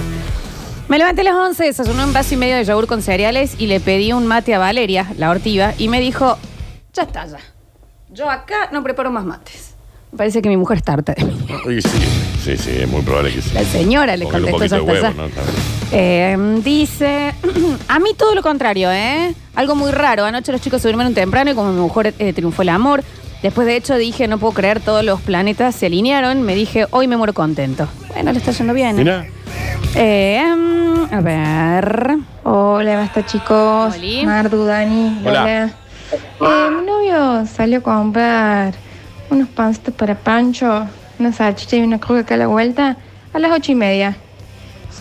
Me 0.89 0.99
levanté 0.99 1.23
a 1.23 1.25
las 1.25 1.35
11, 1.35 1.65
desayuné 1.65 2.05
un 2.05 2.13
vaso 2.13 2.35
y 2.35 2.37
medio 2.37 2.57
de 2.57 2.65
yogur 2.65 2.87
con 2.87 3.01
cereales 3.03 3.55
y 3.59 3.67
le 3.67 3.81
pedí 3.81 4.13
un 4.13 4.27
mate 4.27 4.55
a 4.55 4.59
Valeria, 4.59 5.07
la 5.17 5.31
hortiva, 5.31 5.73
y 5.79 5.89
me 5.89 6.01
dijo, 6.01 6.37
ya 6.93 7.05
está, 7.05 7.27
ya. 7.27 7.39
Yo 8.11 8.29
acá 8.29 8.69
no 8.73 8.83
preparo 8.83 9.11
más 9.11 9.25
mates. 9.25 9.75
Me 10.11 10.19
parece 10.19 10.43
que 10.43 10.51
mi 10.51 10.59
mujer 10.59 10.79
está 10.79 10.93
harta 10.93 11.15
de 11.15 11.25
mí. 11.25 11.47
Sí, 11.81 11.81
sí, 12.45 12.57
sí, 12.59 12.71
es 12.83 12.89
muy 12.89 13.01
probable 13.03 13.33
que 13.33 13.41
sí. 13.41 13.51
La 13.55 13.65
señora 13.65 14.17
le 14.17 14.27
un 14.27 14.33
contestó, 14.33 14.59
poquito 14.59 14.75
de 14.75 14.81
ya 14.81 14.87
huevo, 14.87 15.07
está, 15.07 15.23
¿no? 15.23 15.29
Eh, 15.93 16.37
dice, 16.65 17.35
a 17.89 17.99
mí 17.99 18.11
todo 18.17 18.35
lo 18.35 18.43
contrario, 18.43 18.91
¿eh? 18.91 19.35
Algo 19.55 19.75
muy 19.75 19.91
raro. 19.91 20.25
Anoche 20.25 20.51
los 20.53 20.61
chicos 20.61 20.81
se 20.83 20.89
durmieron 20.89 21.15
temprano 21.15 21.51
y 21.51 21.55
como 21.55 21.73
mi 21.73 21.81
mujer 21.81 22.15
eh, 22.19 22.33
triunfó 22.33 22.63
el 22.63 22.71
amor. 22.71 23.05
Después 23.43 23.67
de 23.67 23.77
hecho 23.77 23.97
dije, 23.97 24.29
no 24.29 24.39
puedo 24.39 24.55
creer, 24.55 24.81
todos 24.81 25.05
los 25.05 25.21
planetas 25.21 25.75
se 25.75 25.87
alinearon. 25.87 26.43
Me 26.43 26.55
dije, 26.55 26.87
hoy 26.91 27.09
me 27.09 27.17
muero 27.17 27.35
contento. 27.35 27.89
Bueno, 28.15 28.33
le 28.33 28.39
está 28.39 28.53
yendo 28.53 28.73
bien. 28.73 28.97
¿eh? 28.99 29.05
Mira, 29.05 29.27
Eh, 29.97 30.41
em, 30.43 31.13
a 31.13 31.21
ver. 31.21 32.17
Hola, 32.45 32.97
basta 32.97 33.27
chicos. 33.27 33.95
Oli. 33.97 34.25
Mardu, 34.25 34.65
Dani, 34.65 35.21
Hola. 35.27 35.41
Lola. 35.41 35.65
Eh, 35.67 36.71
mi 36.71 36.87
novio 36.87 37.47
salió 37.47 37.79
a 37.79 37.83
comprar 37.83 38.75
unos 39.31 39.49
pancitos 39.49 39.95
para 39.95 40.15
Pancho, 40.15 40.87
una 41.19 41.33
salchicha 41.33 41.77
y 41.77 41.83
una 41.83 41.99
cruz 41.99 42.21
acá 42.21 42.35
a 42.35 42.39
la 42.39 42.47
vuelta 42.47 42.97
a 43.35 43.39
las 43.39 43.51
ocho 43.53 43.73
y 43.73 43.75
media. 43.75 44.17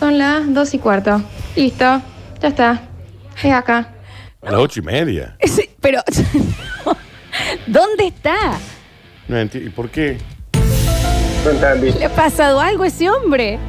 Son 0.02 0.18
las 0.18 0.52
dos 0.52 0.74
y 0.74 0.80
cuarto. 0.80 1.22
Listo, 1.54 1.84
ya 2.40 2.48
está. 2.48 2.82
Es 3.40 3.52
acá. 3.52 3.86
a 4.44 4.50
las 4.50 4.60
ocho 4.60 4.80
y 4.80 4.82
media. 4.82 5.36
Sí, 5.44 5.70
pero, 5.80 6.00
¿dónde 7.68 8.08
está? 8.08 8.34
No 9.28 9.38
entiendo. 9.38 9.70
¿Y 9.70 9.72
por 9.72 9.90
qué? 9.90 10.18
No 11.44 11.50
entendí. 11.52 11.92
¿Le 11.92 12.06
ha 12.06 12.12
pasado 12.12 12.58
algo 12.58 12.82
a 12.82 12.88
ese 12.88 13.08
hombre? 13.08 13.60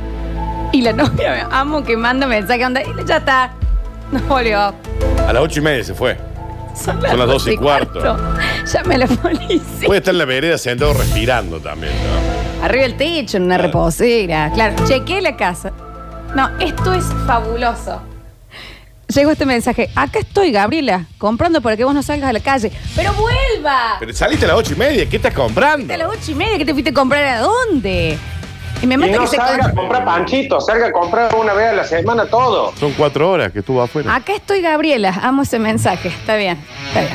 Y 0.72 0.82
la 0.82 0.94
novia, 0.94 1.34
me 1.34 1.56
amo 1.56 1.84
que 1.84 1.96
manda 1.96 2.26
mensaje, 2.26 2.66
onda, 2.66 2.82
y 2.82 3.06
ya 3.06 3.18
está. 3.18 3.54
No 4.12 4.20
volvió. 4.22 4.74
A 5.28 5.34
las 5.34 5.44
ocho 5.44 5.60
y 5.60 5.64
media 5.64 5.84
se 5.84 5.94
fue. 5.94 6.18
Son 6.74 7.00
Son 7.00 7.20
las 7.20 7.28
dos 7.28 7.48
y 7.48 7.56
cuarto. 7.58 8.18
Llame 8.74 8.96
a 8.96 8.98
la 8.98 9.06
policía. 9.08 9.86
Puede 9.86 10.00
estar 10.00 10.16
en 10.16 10.18
la 10.18 10.26
vereda 10.26 10.58
sentado 10.58 10.96
respirando 10.96 11.60
también, 11.60 11.94
¿no? 11.94 12.66
Arriba 12.66 12.84
del 12.84 12.96
techo, 12.96 13.38
en 13.38 13.44
una 13.44 13.58
reposera. 13.58 14.50
Claro, 14.52 14.76
chequeé 14.88 15.22
la 15.22 15.36
casa. 15.36 15.73
No, 16.36 16.50
esto 16.60 16.94
es 16.94 17.06
fabuloso. 17.28 18.02
Llegó 19.08 19.32
este 19.32 19.46
mensaje. 19.46 19.90
Acá 19.96 20.20
estoy, 20.20 20.52
Gabriela, 20.52 21.06
comprando 21.20 21.62
para 21.62 21.78
que 21.78 21.84
vos 21.84 21.94
no 21.94 22.02
salgas 22.02 22.30
a 22.30 22.34
la 22.34 22.40
calle. 22.40 22.72
¡Pero 22.96 23.14
vuelva! 23.14 23.98
Pero 24.00 24.14
saliste 24.14 24.46
a 24.46 24.48
las 24.48 24.58
ocho 24.58 24.74
y 24.74 24.78
media, 24.78 25.08
¿qué 25.08 25.18
estás 25.18 25.34
comprando? 25.34 25.94
A 25.94 25.98
las 25.98 26.10
ocho 26.10 26.32
y 26.32 26.36
media 26.36 26.58
que 26.58 26.66
te 26.66 26.74
fuiste 26.74 26.90
a 26.90 26.94
comprar 26.94 27.24
a 27.24 27.40
dónde. 27.42 28.18
Y 28.82 28.88
me 28.88 28.96
Y 28.96 28.98
mata 28.98 29.14
no 29.14 29.22
que 29.22 29.28
se 29.28 29.36
salga 29.36 29.68
a 29.68 29.72
comprar 29.74 30.04
panchitos, 30.04 30.66
salga 30.66 30.88
a 30.88 30.92
comprar 30.92 31.36
una 31.36 31.54
vez 31.54 31.68
a 31.68 31.74
la 31.74 31.84
semana 31.84 32.26
todo. 32.26 32.74
Son 32.80 32.92
cuatro 32.94 33.30
horas 33.30 33.52
que 33.52 33.60
estuvo 33.60 33.82
afuera. 33.82 34.16
Acá 34.16 34.34
estoy, 34.34 34.62
Gabriela. 34.62 35.14
Amo 35.22 35.44
ese 35.44 35.60
mensaje. 35.60 36.08
Está 36.08 36.36
bien, 36.36 36.58
está 36.88 37.02
bien. 37.02 37.14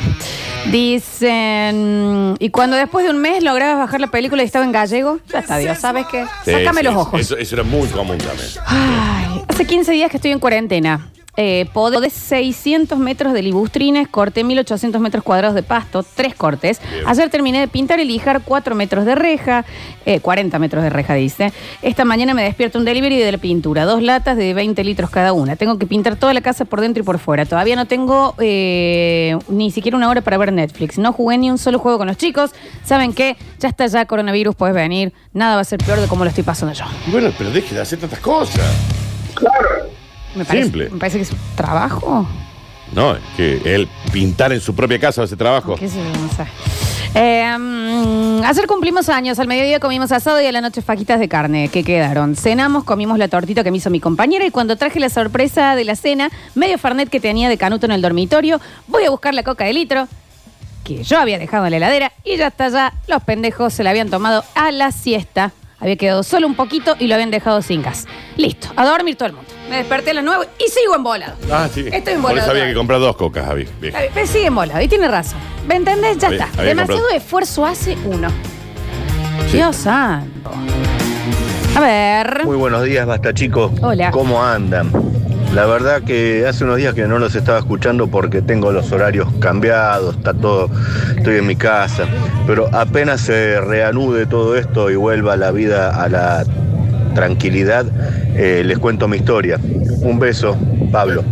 Dicen, 0.67 2.35
y 2.39 2.49
cuando 2.49 2.75
después 2.75 3.05
de 3.05 3.11
un 3.11 3.19
mes 3.19 3.43
lograbas 3.43 3.77
bajar 3.77 4.01
la 4.01 4.07
película 4.07 4.43
y 4.43 4.45
estaba 4.45 4.65
en 4.65 4.71
gallego, 4.71 5.19
ya 5.31 5.39
está, 5.39 5.57
Dios, 5.57 5.77
¿sabes 5.79 6.05
qué? 6.11 6.25
Sí, 6.45 6.51
Sácame 6.51 6.79
sí, 6.79 6.83
los 6.85 6.95
ojos. 6.95 7.19
Eso, 7.19 7.37
eso 7.37 7.55
era 7.55 7.63
muy 7.63 7.87
común 7.89 8.17
también. 8.17 8.49
Ay, 8.65 9.43
hace 9.47 9.65
15 9.65 9.91
días 9.91 10.11
que 10.11 10.17
estoy 10.17 10.31
en 10.31 10.39
cuarentena. 10.39 11.09
Eh, 11.41 11.67
podé 11.71 12.09
600 12.09 12.99
metros 12.99 13.31
de 13.31 13.41
libustrines, 13.41 14.09
corté 14.09 14.43
1800 14.43 14.99
metros 14.99 15.23
cuadrados 15.23 15.55
de 15.55 15.63
pasto, 15.63 16.03
tres 16.03 16.35
cortes. 16.35 16.81
Bien. 16.91 17.07
Ayer 17.07 17.29
terminé 17.29 17.61
de 17.61 17.69
pintar 17.69 17.97
y 18.01 18.03
lijar 18.03 18.41
4 18.43 18.75
metros 18.75 19.05
de 19.05 19.15
reja, 19.15 19.63
eh, 20.05 20.19
40 20.19 20.59
metros 20.59 20.83
de 20.83 20.89
reja, 20.89 21.13
dice. 21.13 21.53
Esta 21.81 22.03
mañana 22.03 22.33
me 22.33 22.43
despierto 22.43 22.77
un 22.77 22.83
delivery 22.83 23.17
de 23.19 23.31
la 23.31 23.37
pintura, 23.37 23.85
dos 23.85 24.03
latas 24.03 24.35
de 24.35 24.53
20 24.53 24.83
litros 24.83 25.09
cada 25.11 25.31
una. 25.31 25.55
Tengo 25.55 25.77
que 25.77 25.85
pintar 25.85 26.17
toda 26.17 26.33
la 26.33 26.41
casa 26.41 26.65
por 26.65 26.81
dentro 26.81 27.03
y 27.03 27.05
por 27.05 27.19
fuera. 27.19 27.45
Todavía 27.45 27.77
no 27.77 27.85
tengo 27.85 28.35
eh, 28.39 29.37
ni 29.47 29.71
siquiera 29.71 29.95
una 29.95 30.09
hora 30.09 30.19
para 30.19 30.37
ver 30.37 30.51
Netflix. 30.51 30.97
No 30.97 31.13
jugué 31.13 31.37
ni 31.37 31.49
un 31.49 31.57
solo 31.57 31.79
juego 31.79 31.99
con 31.99 32.07
los 32.07 32.17
chicos. 32.17 32.51
¿Saben 32.83 33.13
qué? 33.13 33.37
Ya 33.59 33.69
está 33.69 33.87
ya 33.87 34.03
coronavirus, 34.03 34.55
puedes 34.55 34.75
venir. 34.75 35.13
Nada 35.31 35.55
va 35.55 35.61
a 35.61 35.63
ser 35.63 35.79
peor 35.79 36.01
de 36.01 36.07
cómo 36.07 36.25
lo 36.25 36.31
estoy 36.31 36.43
pasando 36.43 36.73
yo. 36.73 36.83
Bueno, 37.07 37.31
pero 37.37 37.49
deje 37.49 37.75
de 37.75 37.79
hacer 37.79 37.97
tantas 37.97 38.19
cosas. 38.19 38.59
Me 40.35 40.45
parece, 40.45 40.63
Simple. 40.63 40.89
Me 40.89 40.97
parece 40.97 41.17
que 41.17 41.23
es 41.23 41.31
un 41.31 41.39
trabajo. 41.55 42.27
No, 42.93 43.15
es 43.15 43.21
que 43.37 43.75
él 43.75 43.87
pintar 44.11 44.51
en 44.51 44.61
su 44.61 44.73
propia 44.73 44.99
casa 44.99 45.23
ese 45.23 45.37
trabajo. 45.37 45.75
¿Qué 45.75 45.87
sé 45.89 45.97
yo? 45.97 46.21
No 46.21 46.29
sé. 46.33 46.45
Eh, 47.15 47.57
mm, 47.57 48.43
ayer 48.43 48.67
cumplimos 48.67 49.09
años, 49.09 49.39
al 49.39 49.47
mediodía 49.47 49.79
comimos 49.79 50.11
asado 50.11 50.39
y 50.41 50.45
a 50.45 50.51
la 50.51 50.61
noche 50.61 50.81
fajitas 50.81 51.19
de 51.19 51.27
carne 51.27 51.69
que 51.69 51.83
quedaron. 51.83 52.35
Cenamos, 52.35 52.83
comimos 52.83 53.17
la 53.17 53.27
tortita 53.27 53.63
que 53.63 53.71
me 53.71 53.77
hizo 53.77 53.89
mi 53.89 53.99
compañera 53.99 54.45
y 54.45 54.51
cuando 54.51 54.75
traje 54.75 54.99
la 54.99 55.09
sorpresa 55.09 55.75
de 55.75 55.85
la 55.85 55.95
cena, 55.95 56.29
medio 56.55 56.77
farnet 56.77 57.09
que 57.09 57.19
tenía 57.19 57.49
de 57.49 57.57
canuto 57.57 57.85
en 57.87 57.93
el 57.93 58.01
dormitorio, 58.01 58.61
voy 58.87 59.05
a 59.05 59.09
buscar 59.09 59.33
la 59.33 59.43
coca 59.43 59.65
de 59.65 59.73
litro 59.73 60.07
que 60.83 61.03
yo 61.03 61.19
había 61.19 61.39
dejado 61.39 61.65
en 61.65 61.71
la 61.71 61.77
heladera 61.77 62.11
y 62.23 62.37
ya 62.37 62.47
está 62.47 62.69
ya. 62.69 62.93
Los 63.07 63.23
pendejos 63.23 63.73
se 63.73 63.83
la 63.83 63.89
habían 63.89 64.09
tomado 64.09 64.43
a 64.55 64.71
la 64.71 64.91
siesta. 64.91 65.51
Había 65.81 65.95
quedado 65.95 66.23
solo 66.23 66.45
un 66.47 66.55
poquito 66.55 66.95
y 66.99 67.07
lo 67.07 67.15
habían 67.15 67.31
dejado 67.31 67.61
sin 67.61 67.81
gas. 67.81 68.05
Listo, 68.35 68.67
a 68.75 68.85
dormir 68.85 69.15
todo 69.15 69.27
el 69.29 69.33
mundo. 69.35 69.49
Me 69.69 69.77
desperté 69.77 70.11
a 70.11 70.15
las 70.15 70.23
9 70.25 70.47
y 70.59 70.69
sigo 70.69 70.95
embolado. 70.95 71.35
Ah, 71.51 71.69
sí. 71.73 71.85
Estoy 71.91 72.13
en 72.15 72.21
Por 72.21 72.37
eso 72.37 72.51
había 72.51 72.65
que 72.67 72.73
comprar 72.73 72.99
dos 72.99 73.15
cocas, 73.15 73.45
Javi. 73.45 73.63
Bien. 73.79 73.93
Bien, 73.93 74.09
pero 74.13 74.27
sigue 74.27 74.47
embolado 74.47 74.81
y 74.81 74.87
tiene 74.87 75.07
razón. 75.07 75.39
¿Me 75.67 75.75
entendés? 75.75 76.17
Ya 76.17 76.27
Había- 76.27 76.45
está. 76.45 76.59
había 76.59 76.69
Demasiado 76.71 76.99
comprado. 77.01 77.17
esfuerzo 77.23 77.65
hace 77.65 77.97
uno. 78.05 78.29
Sí. 79.49 79.57
Dios 79.57 79.75
santo. 79.75 80.51
A 81.75 81.79
ver. 81.79 82.45
Muy 82.45 82.57
buenos 82.57 82.83
días, 82.83 83.05
basta 83.05 83.33
chicos. 83.33 83.71
Hola. 83.81 84.11
¿Cómo 84.11 84.43
andan? 84.43 84.91
La 85.53 85.65
verdad 85.65 86.03
que 86.03 86.45
hace 86.47 86.63
unos 86.63 86.77
días 86.77 86.93
que 86.93 87.07
no 87.07 87.17
los 87.19 87.33
estaba 87.35 87.57
escuchando 87.59 88.07
porque 88.07 88.41
tengo 88.41 88.71
los 88.71 88.91
horarios 88.91 89.27
cambiados, 89.39 90.15
está 90.17 90.33
todo, 90.33 90.69
estoy 91.17 91.37
en 91.37 91.47
mi 91.47 91.55
casa. 91.55 92.05
Pero 92.45 92.69
apenas 92.73 93.21
se 93.21 93.59
reanude 93.59 94.25
todo 94.27 94.55
esto 94.55 94.89
y 94.91 94.95
vuelva 94.95 95.35
la 95.37 95.51
vida 95.51 96.01
a 96.01 96.07
la 96.07 96.45
tranquilidad, 97.15 97.85
eh, 98.35 98.61
les 98.63 98.77
cuento 98.77 99.07
mi 99.07 99.17
historia. 99.17 99.59
Un 100.01 100.19
beso, 100.19 100.55
Pablo. 100.91 101.23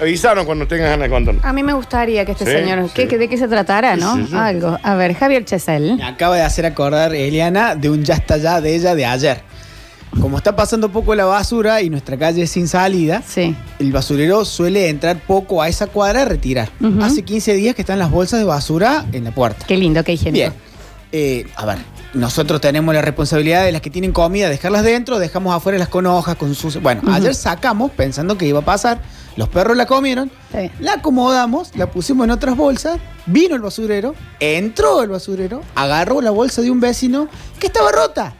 Avisaron 0.00 0.46
cuando 0.46 0.66
tengas 0.66 0.88
ganas 0.88 1.04
de 1.04 1.10
contar. 1.10 1.34
A 1.42 1.52
mí 1.52 1.62
me 1.62 1.74
gustaría 1.74 2.24
que 2.24 2.32
este 2.32 2.46
Sí, 2.46 2.50
señor. 2.52 2.84
sí. 2.86 2.92
¿qué- 2.94 3.06
qué- 3.08 3.18
¿De 3.18 3.28
qué 3.28 3.36
se 3.36 3.46
tratara, 3.46 3.96
no? 3.96 4.16
Sí, 4.16 4.22
sí, 4.22 4.28
sí. 4.30 4.36
Algo. 4.36 4.78
A 4.82 4.94
ver, 4.94 5.14
Javier 5.14 5.44
Chesel. 5.44 5.96
Me 5.98 6.04
acaba 6.04 6.36
de 6.36 6.42
hacer 6.42 6.64
acordar 6.64 7.14
Eliana 7.14 7.74
de 7.74 7.90
un 7.90 8.02
ya 8.02 8.14
está 8.14 8.38
ya 8.38 8.62
de 8.62 8.74
ella 8.74 8.94
de 8.94 9.04
ayer. 9.04 9.42
Como 10.20 10.36
está 10.38 10.56
pasando 10.56 10.90
poco 10.90 11.14
la 11.14 11.24
basura 11.24 11.82
y 11.82 11.90
nuestra 11.90 12.16
calle 12.16 12.42
es 12.42 12.50
sin 12.50 12.66
salida, 12.68 13.22
Sí. 13.26 13.54
el 13.78 13.92
basurero 13.92 14.44
suele 14.44 14.88
entrar 14.88 15.20
poco 15.20 15.62
a 15.62 15.68
esa 15.68 15.86
cuadra 15.86 16.22
a 16.22 16.24
retirar. 16.24 16.68
Hace 17.00 17.22
15 17.22 17.54
días 17.54 17.74
que 17.74 17.82
están 17.82 17.98
las 17.98 18.10
bolsas 18.10 18.40
de 18.40 18.44
basura 18.44 19.06
en 19.12 19.24
la 19.24 19.30
puerta. 19.30 19.66
Qué 19.66 19.76
lindo, 19.76 20.02
qué 20.02 20.14
higiénico. 20.14 20.50
Bien. 20.50 20.52
Eh, 21.12 21.46
a 21.56 21.66
ver, 21.66 21.78
nosotros 22.14 22.60
tenemos 22.60 22.94
la 22.94 23.02
responsabilidad 23.02 23.64
de 23.64 23.72
las 23.72 23.80
que 23.80 23.90
tienen 23.90 24.12
comida, 24.12 24.48
dejarlas 24.48 24.84
dentro, 24.84 25.18
dejamos 25.18 25.54
afuera 25.54 25.76
las 25.78 25.88
con 25.88 26.06
hojas, 26.06 26.36
con 26.36 26.54
sus... 26.54 26.80
Bueno, 26.80 27.02
ayer 27.12 27.34
sacamos, 27.34 27.90
pensando 27.92 28.36
que 28.38 28.46
iba 28.46 28.60
a 28.60 28.64
pasar, 28.64 29.00
Los 29.36 29.48
perros 29.48 29.76
la 29.76 29.86
comieron, 29.86 30.30
Sí. 30.52 30.70
la 30.80 30.94
acomodamos, 30.94 31.70
la 31.76 31.88
pusimos 31.90 32.24
en 32.24 32.32
otras 32.32 32.56
bolsas, 32.56 32.98
vino 33.26 33.54
el 33.54 33.62
basurero, 33.62 34.14
entró 34.40 35.02
el 35.04 35.08
basurero, 35.08 35.62
agarró 35.76 36.20
la 36.20 36.30
bolsa 36.32 36.62
de 36.62 36.70
un 36.70 36.80
vecino 36.80 37.28
que 37.60 37.68
estaba 37.68 37.92
rota. 37.92 38.34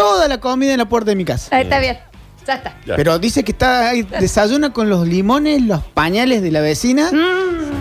Toda 0.00 0.28
la 0.28 0.38
comida 0.40 0.72
en 0.72 0.78
la 0.78 0.88
puerta 0.88 1.10
de 1.10 1.16
mi 1.16 1.24
casa. 1.24 1.48
Ah, 1.52 1.60
está 1.60 1.78
bien. 1.78 1.98
Ya 2.46 2.54
está. 2.54 2.74
Ya. 2.86 2.96
Pero 2.96 3.18
dice 3.18 3.44
que 3.44 3.52
está 3.52 3.90
ahí, 3.90 4.02
desayuna 4.02 4.72
con 4.72 4.88
los 4.88 5.06
limones, 5.06 5.60
los 5.62 5.82
pañales 5.84 6.40
de 6.42 6.50
la 6.50 6.60
vecina 6.60 7.10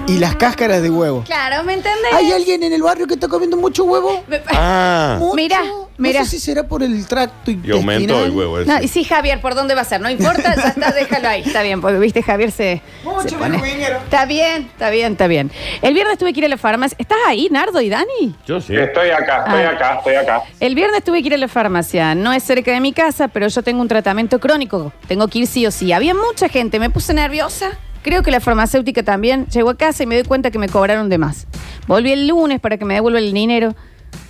y 0.07 0.17
las 0.17 0.35
cáscaras 0.35 0.81
de 0.81 0.89
huevo. 0.89 1.23
Claro, 1.25 1.63
¿me 1.63 1.73
entendés? 1.73 2.13
¿Hay 2.13 2.31
alguien 2.31 2.61
en 2.63 2.73
el 2.73 2.81
barrio 2.83 3.07
que 3.07 3.13
está 3.13 3.27
comiendo 3.29 3.55
mucho 3.57 3.85
huevo? 3.85 4.23
Me- 4.27 4.41
Ah. 4.47 5.15
Mucho. 5.19 5.35
Mira, 5.35 5.61
mira. 5.99 6.19
No 6.19 6.25
sé 6.25 6.31
si 6.31 6.39
será 6.39 6.63
por 6.67 6.81
el 6.83 7.05
tracto 7.05 7.51
Y 7.51 7.71
aumentó 7.71 8.23
el 8.25 8.31
huevo 8.31 8.59
ese. 8.59 8.71
No, 8.71 8.81
y 8.81 8.87
sí, 8.87 9.03
Javier, 9.03 9.39
¿por 9.41 9.53
dónde 9.55 9.75
va 9.75 9.81
a 9.81 9.85
ser? 9.85 10.01
No 10.01 10.09
importa, 10.09 10.55
ya 10.55 10.69
está, 10.69 10.91
déjalo 10.91 11.27
ahí. 11.29 11.43
Está 11.45 11.61
bien, 11.61 11.81
porque 11.81 11.99
viste, 11.99 12.23
Javier 12.23 12.51
se. 12.51 12.81
se 13.27 13.35
pone- 13.35 13.59
Está 14.03 14.25
bien, 14.25 14.63
está 14.71 14.89
bien, 14.89 15.11
está 15.11 15.27
bien. 15.27 15.51
El 15.81 15.93
viernes 15.93 16.17
tuve 16.17 16.33
que 16.33 16.39
ir 16.39 16.45
a 16.45 16.49
la 16.49 16.57
farmacia. 16.57 16.95
¿Estás 16.99 17.17
ahí, 17.27 17.47
Nardo 17.51 17.79
y 17.81 17.89
Dani? 17.89 18.35
Yo 18.47 18.59
sí. 18.61 18.75
Estoy 18.75 19.09
acá, 19.09 19.43
estoy 19.45 19.61
Ah. 19.61 19.69
acá, 19.71 19.95
estoy 19.97 20.15
acá. 20.15 20.41
El 20.59 20.75
viernes 20.75 21.03
tuve 21.03 21.21
que 21.21 21.27
ir 21.27 21.33
a 21.33 21.37
la 21.37 21.47
farmacia. 21.47 22.15
No 22.15 22.33
es 22.33 22.43
cerca 22.43 22.71
de 22.71 22.79
mi 22.79 22.93
casa, 22.93 23.27
pero 23.27 23.47
yo 23.47 23.61
tengo 23.61 23.81
un 23.81 23.87
tratamiento 23.87 24.39
crónico. 24.39 24.91
Tengo 25.07 25.27
que 25.27 25.39
ir 25.39 25.47
sí 25.47 25.65
o 25.67 25.71
sí. 25.71 25.91
Había 25.93 26.13
mucha 26.15 26.49
gente, 26.49 26.79
me 26.79 26.89
puse 26.89 27.13
nerviosa. 27.13 27.71
Creo 28.01 28.23
que 28.23 28.31
la 28.31 28.39
farmacéutica 28.39 29.03
también. 29.03 29.45
Llegó 29.47 29.71
a 29.71 29.77
casa 29.77 30.03
y 30.03 30.05
me 30.05 30.15
doy 30.15 30.23
cuenta 30.23 30.51
que 30.51 30.57
me 30.57 30.69
cobraron 30.69 31.09
de 31.09 31.17
más. 31.17 31.47
Volví 31.85 32.11
el 32.13 32.27
lunes 32.27 32.59
para 32.61 32.77
que 32.77 32.85
me 32.85 32.93
devuelva 32.93 33.19
el 33.19 33.33
dinero. 33.33 33.75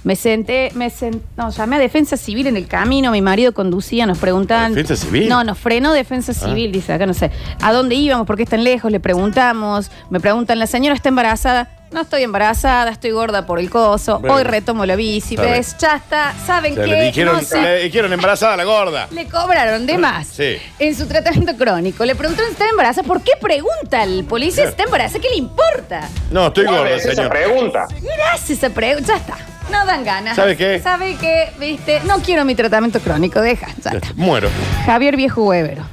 Me 0.03 0.15
senté, 0.15 0.71
me 0.75 0.89
senté, 0.89 1.19
no, 1.35 1.49
llamé 1.49 1.75
a 1.75 1.79
Defensa 1.79 2.15
Civil 2.15 2.47
en 2.47 2.55
el 2.55 2.67
camino, 2.67 3.11
mi 3.11 3.21
marido 3.21 3.53
conducía, 3.53 4.05
nos 4.05 4.17
preguntaban... 4.17 4.73
¿Defensa 4.73 5.05
Civil? 5.05 5.27
No, 5.27 5.43
nos 5.43 5.57
frenó 5.57 5.91
Defensa 5.91 6.33
Civil, 6.33 6.71
dice 6.71 6.93
acá, 6.93 7.05
no 7.05 7.13
sé. 7.13 7.31
¿A 7.61 7.73
dónde 7.73 7.95
íbamos? 7.95 8.25
¿Por 8.25 8.37
qué 8.37 8.43
están 8.43 8.63
lejos? 8.63 8.91
Le 8.91 9.01
preguntamos, 9.01 9.91
me 10.09 10.19
preguntan, 10.21 10.57
¿la 10.57 10.67
señora 10.67 10.95
está 10.95 11.09
embarazada? 11.09 11.67
No 11.91 12.01
estoy 12.01 12.21
embarazada, 12.23 12.91
estoy 12.91 13.11
gorda 13.11 13.45
por 13.45 13.59
el 13.59 13.69
coso, 13.69 14.19
Bueno. 14.19 14.35
hoy 14.35 14.43
retomo 14.43 14.85
la 14.85 14.95
bici, 14.95 15.33
Está 15.33 15.43
bien. 15.47 15.55
¿ves? 15.57 15.75
Ya 15.79 15.95
está, 15.97 16.33
¿saben 16.45 16.75
Se 16.75 16.81
qué? 16.81 16.87
le 16.87 17.03
dijeron, 17.03 17.35
No 17.35 17.41
sé. 17.41 17.61
le 17.61 17.83
dijeron 17.83 18.13
embarazada 18.13 18.53
a 18.53 18.57
la 18.57 18.63
gorda. 18.63 19.07
Le 19.11 19.25
cobraron 19.27 19.85
de 19.85 19.97
más. 19.97 20.27
Sí. 20.27 20.57
En 20.77 20.95
su 20.95 21.07
tratamiento 21.07 21.57
crónico. 21.57 22.05
Le 22.05 22.13
preguntaron 22.15 22.49
si 22.51 22.53
está 22.53 22.69
embarazada. 22.69 23.07
¿Por 23.07 23.21
qué 23.21 23.31
pregunta 23.41 24.03
el 24.03 24.23
policía 24.23 24.65
si 24.65 24.69
está 24.69 24.83
embarazada? 24.83 25.19
¿Qué 25.19 25.29
le 25.29 25.37
importa? 25.37 26.07
No, 26.29 26.47
estoy 26.47 26.65
¿Cuál 26.65 26.77
gorda, 26.77 26.99
señor. 26.99 27.29
pregunta? 27.31 27.87
Gracias 28.01 28.49
esa 28.51 28.69
pregunta. 28.69 29.07
Ya 29.13 29.17
está. 29.17 29.37
No 29.71 29.85
dan 29.85 30.03
ganas. 30.03 30.35
¿Sabe 30.35 30.55
qué? 30.57 30.79
¿Sabe 30.79 31.15
qué? 31.19 31.49
¿Viste? 31.59 32.01
No 32.05 32.17
quiero 32.19 32.45
mi 32.45 32.55
tratamiento 32.55 32.99
crónico. 32.99 33.41
Deja. 33.41 33.67
Ya 33.83 33.91
está. 33.91 34.07
Muero. 34.15 34.49
Javier 34.85 35.15
Viejo 35.15 35.43
Huevero. 35.43 35.83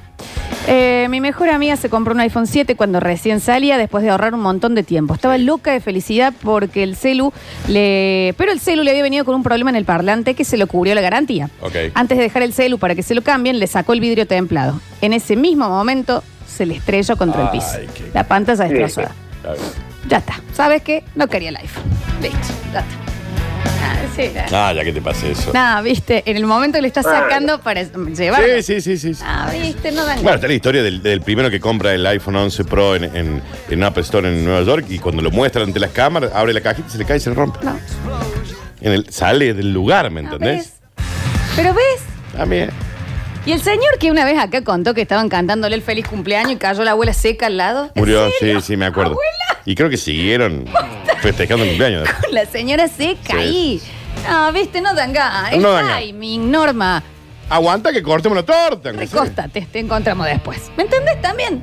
Eh, 0.68 1.06
mi 1.10 1.20
mejor 1.20 1.48
amiga 1.50 1.76
se 1.76 1.88
compró 1.88 2.12
un 2.12 2.18
iPhone 2.18 2.48
7 2.48 2.74
cuando 2.74 2.98
recién 2.98 3.38
salía 3.38 3.78
después 3.78 4.02
de 4.02 4.10
ahorrar 4.10 4.34
un 4.34 4.40
montón 4.40 4.74
de 4.74 4.82
tiempo. 4.82 5.14
Estaba 5.14 5.38
loca 5.38 5.70
de 5.70 5.80
felicidad 5.80 6.32
porque 6.42 6.82
el 6.82 6.96
celu 6.96 7.32
le... 7.68 8.34
Pero 8.36 8.50
el 8.50 8.58
celu 8.58 8.82
le 8.82 8.90
había 8.90 9.04
venido 9.04 9.24
con 9.24 9.36
un 9.36 9.44
problema 9.44 9.70
en 9.70 9.76
el 9.76 9.84
parlante 9.84 10.34
que 10.34 10.44
se 10.44 10.56
lo 10.56 10.66
cubrió 10.66 10.96
la 10.96 11.02
garantía. 11.02 11.50
Ok. 11.60 11.74
Antes 11.94 12.18
de 12.18 12.24
dejar 12.24 12.42
el 12.42 12.52
celu 12.52 12.78
para 12.78 12.96
que 12.96 13.04
se 13.04 13.14
lo 13.14 13.22
cambien, 13.22 13.60
le 13.60 13.68
sacó 13.68 13.92
el 13.92 14.00
vidrio 14.00 14.26
templado. 14.26 14.80
En 15.02 15.12
ese 15.12 15.36
mismo 15.36 15.68
momento 15.68 16.24
se 16.48 16.66
le 16.66 16.74
estrelló 16.76 17.16
contra 17.16 17.44
el 17.44 17.50
piso. 17.50 17.68
Ay, 17.78 17.86
qué- 17.94 18.10
La 18.12 18.24
pantalla 18.24 18.64
destrozada. 18.64 19.12
Ya 20.08 20.18
está. 20.18 20.40
¿Sabes 20.52 20.82
qué? 20.82 21.04
No 21.14 21.28
quería 21.28 21.50
el 21.50 21.56
iPhone. 21.58 21.84
Listo. 22.20 22.38
Ya 22.72 22.80
está. 22.80 23.05
Ah, 23.88 23.96
sí, 24.16 24.30
ya. 24.34 24.46
Ah, 24.52 24.72
ya 24.72 24.84
que 24.84 24.92
te 24.92 25.00
pase 25.00 25.30
eso. 25.32 25.50
No, 25.54 25.82
viste, 25.82 26.22
en 26.26 26.36
el 26.36 26.46
momento 26.46 26.78
que 26.78 26.82
le 26.82 26.88
estás 26.88 27.04
sacando 27.04 27.60
para 27.60 27.82
llevarlo. 27.82 28.46
Sí, 28.56 28.62
sí, 28.62 28.80
sí, 28.80 28.98
sí. 28.98 29.14
sí. 29.14 29.22
Ah, 29.24 29.50
viste, 29.60 29.92
no 29.92 30.04
dan 30.04 30.22
Bueno, 30.22 30.34
está 30.36 30.48
la 30.48 30.54
historia 30.54 30.82
del, 30.82 31.02
del 31.02 31.20
primero 31.22 31.50
que 31.50 31.60
compra 31.60 31.92
el 31.94 32.04
iPhone 32.06 32.36
11 32.36 32.64
Pro 32.64 32.96
en, 32.96 33.04
en, 33.16 33.42
en 33.70 33.82
Apple 33.84 34.02
Store 34.02 34.28
en 34.28 34.44
Nueva 34.44 34.62
York 34.62 34.86
y 34.88 34.98
cuando 34.98 35.22
lo 35.22 35.30
muestra 35.30 35.62
ante 35.62 35.78
las 35.80 35.90
cámaras, 35.90 36.32
abre 36.34 36.52
la 36.52 36.60
cajita, 36.60 36.88
se 36.88 36.98
le 36.98 37.04
cae 37.04 37.16
y 37.18 37.20
se 37.20 37.30
le 37.30 37.36
rompe. 37.36 37.58
No. 37.64 37.76
En 38.80 38.92
el, 38.92 39.10
sale 39.10 39.54
del 39.54 39.72
lugar, 39.72 40.10
¿me 40.10 40.22
No, 40.22 40.32
entendés? 40.34 40.56
¿ves? 40.96 41.04
Pero 41.56 41.72
ves, 41.74 42.02
También. 42.36 42.70
y 43.46 43.52
el 43.52 43.60
señor 43.60 43.98
que 43.98 44.10
una 44.10 44.24
vez 44.24 44.38
acá 44.38 44.62
contó 44.62 44.92
que 44.94 45.00
estaban 45.02 45.28
cantándole 45.28 45.74
el 45.74 45.82
feliz 45.82 46.06
cumpleaños 46.06 46.52
y 46.52 46.56
cayó 46.56 46.84
la 46.84 46.90
abuela 46.92 47.12
seca 47.14 47.46
al 47.46 47.56
lado. 47.56 47.86
¿En 47.94 48.02
Murió, 48.02 48.28
sí, 48.38 48.52
sí, 48.60 48.76
me 48.76 48.84
acuerdo. 48.86 49.12
¿Abuela? 49.12 49.62
Y 49.64 49.74
creo 49.74 49.88
que 49.88 49.96
siguieron 49.96 50.66
festejando 51.22 51.64
el 51.64 51.70
cumpleaños. 51.70 52.08
Con 52.24 52.34
la 52.34 52.46
señora 52.46 52.88
seca 52.88 53.36
ahí. 53.36 53.80
No, 54.28 54.52
viste, 54.52 54.80
no 54.80 54.94
dan 54.94 55.12
ganas. 55.12 55.52
El 55.52 55.62
No 55.62 55.70
dan 55.72 55.86
ganas. 55.86 56.00
timing, 56.02 56.50
Norma. 56.50 57.02
Aguanta 57.48 57.92
que 57.92 58.02
cortemos 58.02 58.36
la 58.36 58.42
torta. 58.44 58.88
aunque 58.90 59.06
sea. 59.06 59.20
Recóstate, 59.22 59.62
te 59.70 59.78
encontramos 59.78 60.26
después. 60.26 60.70
¿Me 60.76 60.82
entendés 60.84 61.20
también? 61.22 61.62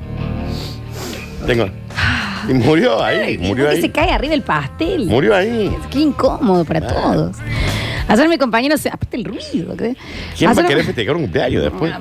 Tengo. 1.46 1.68
Y 2.48 2.52
murió 2.54 3.02
ahí, 3.02 3.18
Ay, 3.20 3.38
murió 3.38 3.66
que 3.66 3.70
ahí. 3.76 3.80
se 3.80 3.90
cae 3.90 4.10
arriba 4.10 4.34
el 4.34 4.42
pastel. 4.42 5.06
Murió 5.06 5.34
ahí. 5.34 5.74
Qué 5.90 6.00
incómodo 6.00 6.64
para 6.64 6.80
Ah. 6.80 6.86
todos. 6.92 7.36
Ayer 8.06 8.28
mi 8.28 8.38
compañero 8.38 8.76
se. 8.76 8.88
Aparte 8.88 9.16
el 9.16 9.24
ruido. 9.24 9.76
¿qué? 9.76 9.96
¿Quién 10.36 10.50
va 10.56 10.62
a 10.62 10.66
querer 10.66 10.84
festejar 10.84 11.16
un 11.16 11.22
cumpleaños 11.22 11.62
después? 11.62 11.92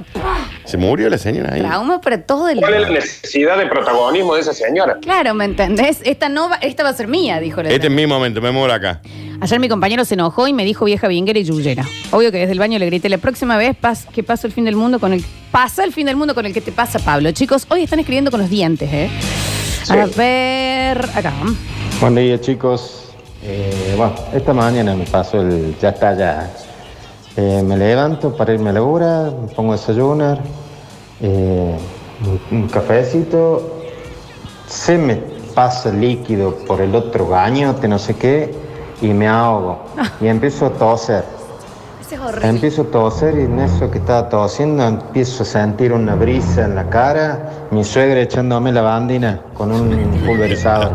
Se 0.66 0.78
murió 0.78 1.10
la 1.10 1.18
señora 1.18 1.54
ahí. 1.54 1.62
Trauma 1.62 2.02
para 2.02 2.22
todo 2.22 2.50
el. 2.50 2.60
¿Cuál 2.60 2.74
es 2.76 2.82
la 2.82 2.90
necesidad 2.90 3.58
de 3.58 3.66
protagonismo 3.68 4.36
de 4.36 4.42
esa 4.42 4.54
señora? 4.54 4.98
Claro, 5.02 5.34
¿me 5.34 5.46
entendés? 5.46 6.02
Esta 6.04 6.30
no 6.30 6.50
va, 6.50 6.56
esta 6.58 6.84
va 6.84 6.90
a 6.90 6.94
ser 6.94 7.08
mía, 7.08 7.40
dijo 7.40 7.64
la 7.64 7.70
Este 7.70 7.88
es 7.88 7.94
mi 7.94 8.06
momento, 8.06 8.42
me 8.42 8.52
muero 8.52 8.74
acá. 8.74 9.02
Ayer 9.42 9.60
mi 9.60 9.68
compañero 9.70 10.06
se 10.06 10.14
enojó 10.14 10.48
y 10.48 10.54
me 10.54 10.64
dijo 10.64 10.86
vieja 10.86 11.08
vinguera 11.08 11.40
y 11.40 11.44
yuyera. 11.44 11.86
Obvio 12.12 12.32
que 12.32 12.38
desde 12.38 12.54
el 12.54 12.60
baño 12.60 12.80
le 12.80 12.86
grité, 12.86 13.10
la 13.10 13.18
próxima 13.18 13.58
vez 13.58 13.76
pas- 13.82 14.06
que 14.08 14.24
paso 14.24 14.48
el 14.48 14.54
fin 14.54 14.66
del 14.66 14.76
mundo 14.76 15.00
con 15.00 15.12
el... 15.14 15.24
Pasa 15.52 15.84
el 15.84 15.92
fin 15.94 16.06
del 16.06 16.16
mundo 16.16 16.34
con 16.34 16.46
el 16.46 16.54
que 16.54 16.62
te 16.62 16.72
pasa, 16.72 17.00
Pablo. 17.00 17.32
Chicos, 17.32 17.66
hoy 17.70 17.84
están 17.84 18.00
escribiendo 18.00 18.32
con 18.32 18.40
los 18.40 18.50
dientes, 18.50 18.90
¿eh? 18.92 19.10
A 19.90 20.06
ver, 20.18 20.98
acá. 21.14 21.34
Buen 22.00 22.16
día 22.16 22.40
chicos. 22.40 23.03
Eh, 23.46 23.94
bueno, 23.98 24.14
esta 24.32 24.54
mañana 24.54 24.96
me 24.96 25.04
pasó 25.04 25.42
el 25.42 25.78
ya 25.78 25.90
está 25.90 26.14
ya. 26.14 26.50
Eh, 27.36 27.62
me 27.66 27.76
levanto 27.76 28.34
para 28.38 28.54
irme 28.54 28.70
a 28.70 28.74
la 28.74 28.84
hora, 28.84 29.32
me 29.32 29.54
pongo 29.54 29.74
a 29.74 29.76
desayunar, 29.76 30.40
eh, 31.20 31.76
un, 32.52 32.68
cafecito, 32.70 33.82
se 34.68 34.98
me 34.98 35.16
pasa 35.54 35.92
líquido 35.92 36.56
por 36.68 36.80
el 36.80 36.96
otro 36.96 37.28
gañote, 37.28 37.88
no 37.88 38.00
sé 38.00 38.16
qué, 38.16 38.54
y 39.02 39.08
me 39.08 39.28
ahogo. 39.28 39.80
Y 40.22 40.28
empiezo 40.28 40.68
a 40.68 40.70
toser. 40.70 41.26
Ese 42.02 42.16
es 42.16 42.22
horrible. 42.22 42.48
Empiezo 42.48 42.84
a 42.84 42.86
toser 42.86 43.38
y 43.38 43.42
en 43.42 43.60
eso 43.60 43.92
que 43.92 43.98
estaba 43.98 44.30
tosiendo 44.30 44.86
empiezo 44.86 45.44
a 45.44 45.46
sentir 45.46 45.92
una 45.92 46.16
brisa 46.16 46.64
en 46.64 46.76
la 46.76 46.90
cara, 46.90 47.68
mi 47.72 47.84
suegra 47.84 48.22
echándome 48.22 48.72
la 48.72 48.84
bandina 48.84 49.42
con 49.54 49.72
un 49.72 50.22
pulverizador. 50.26 50.94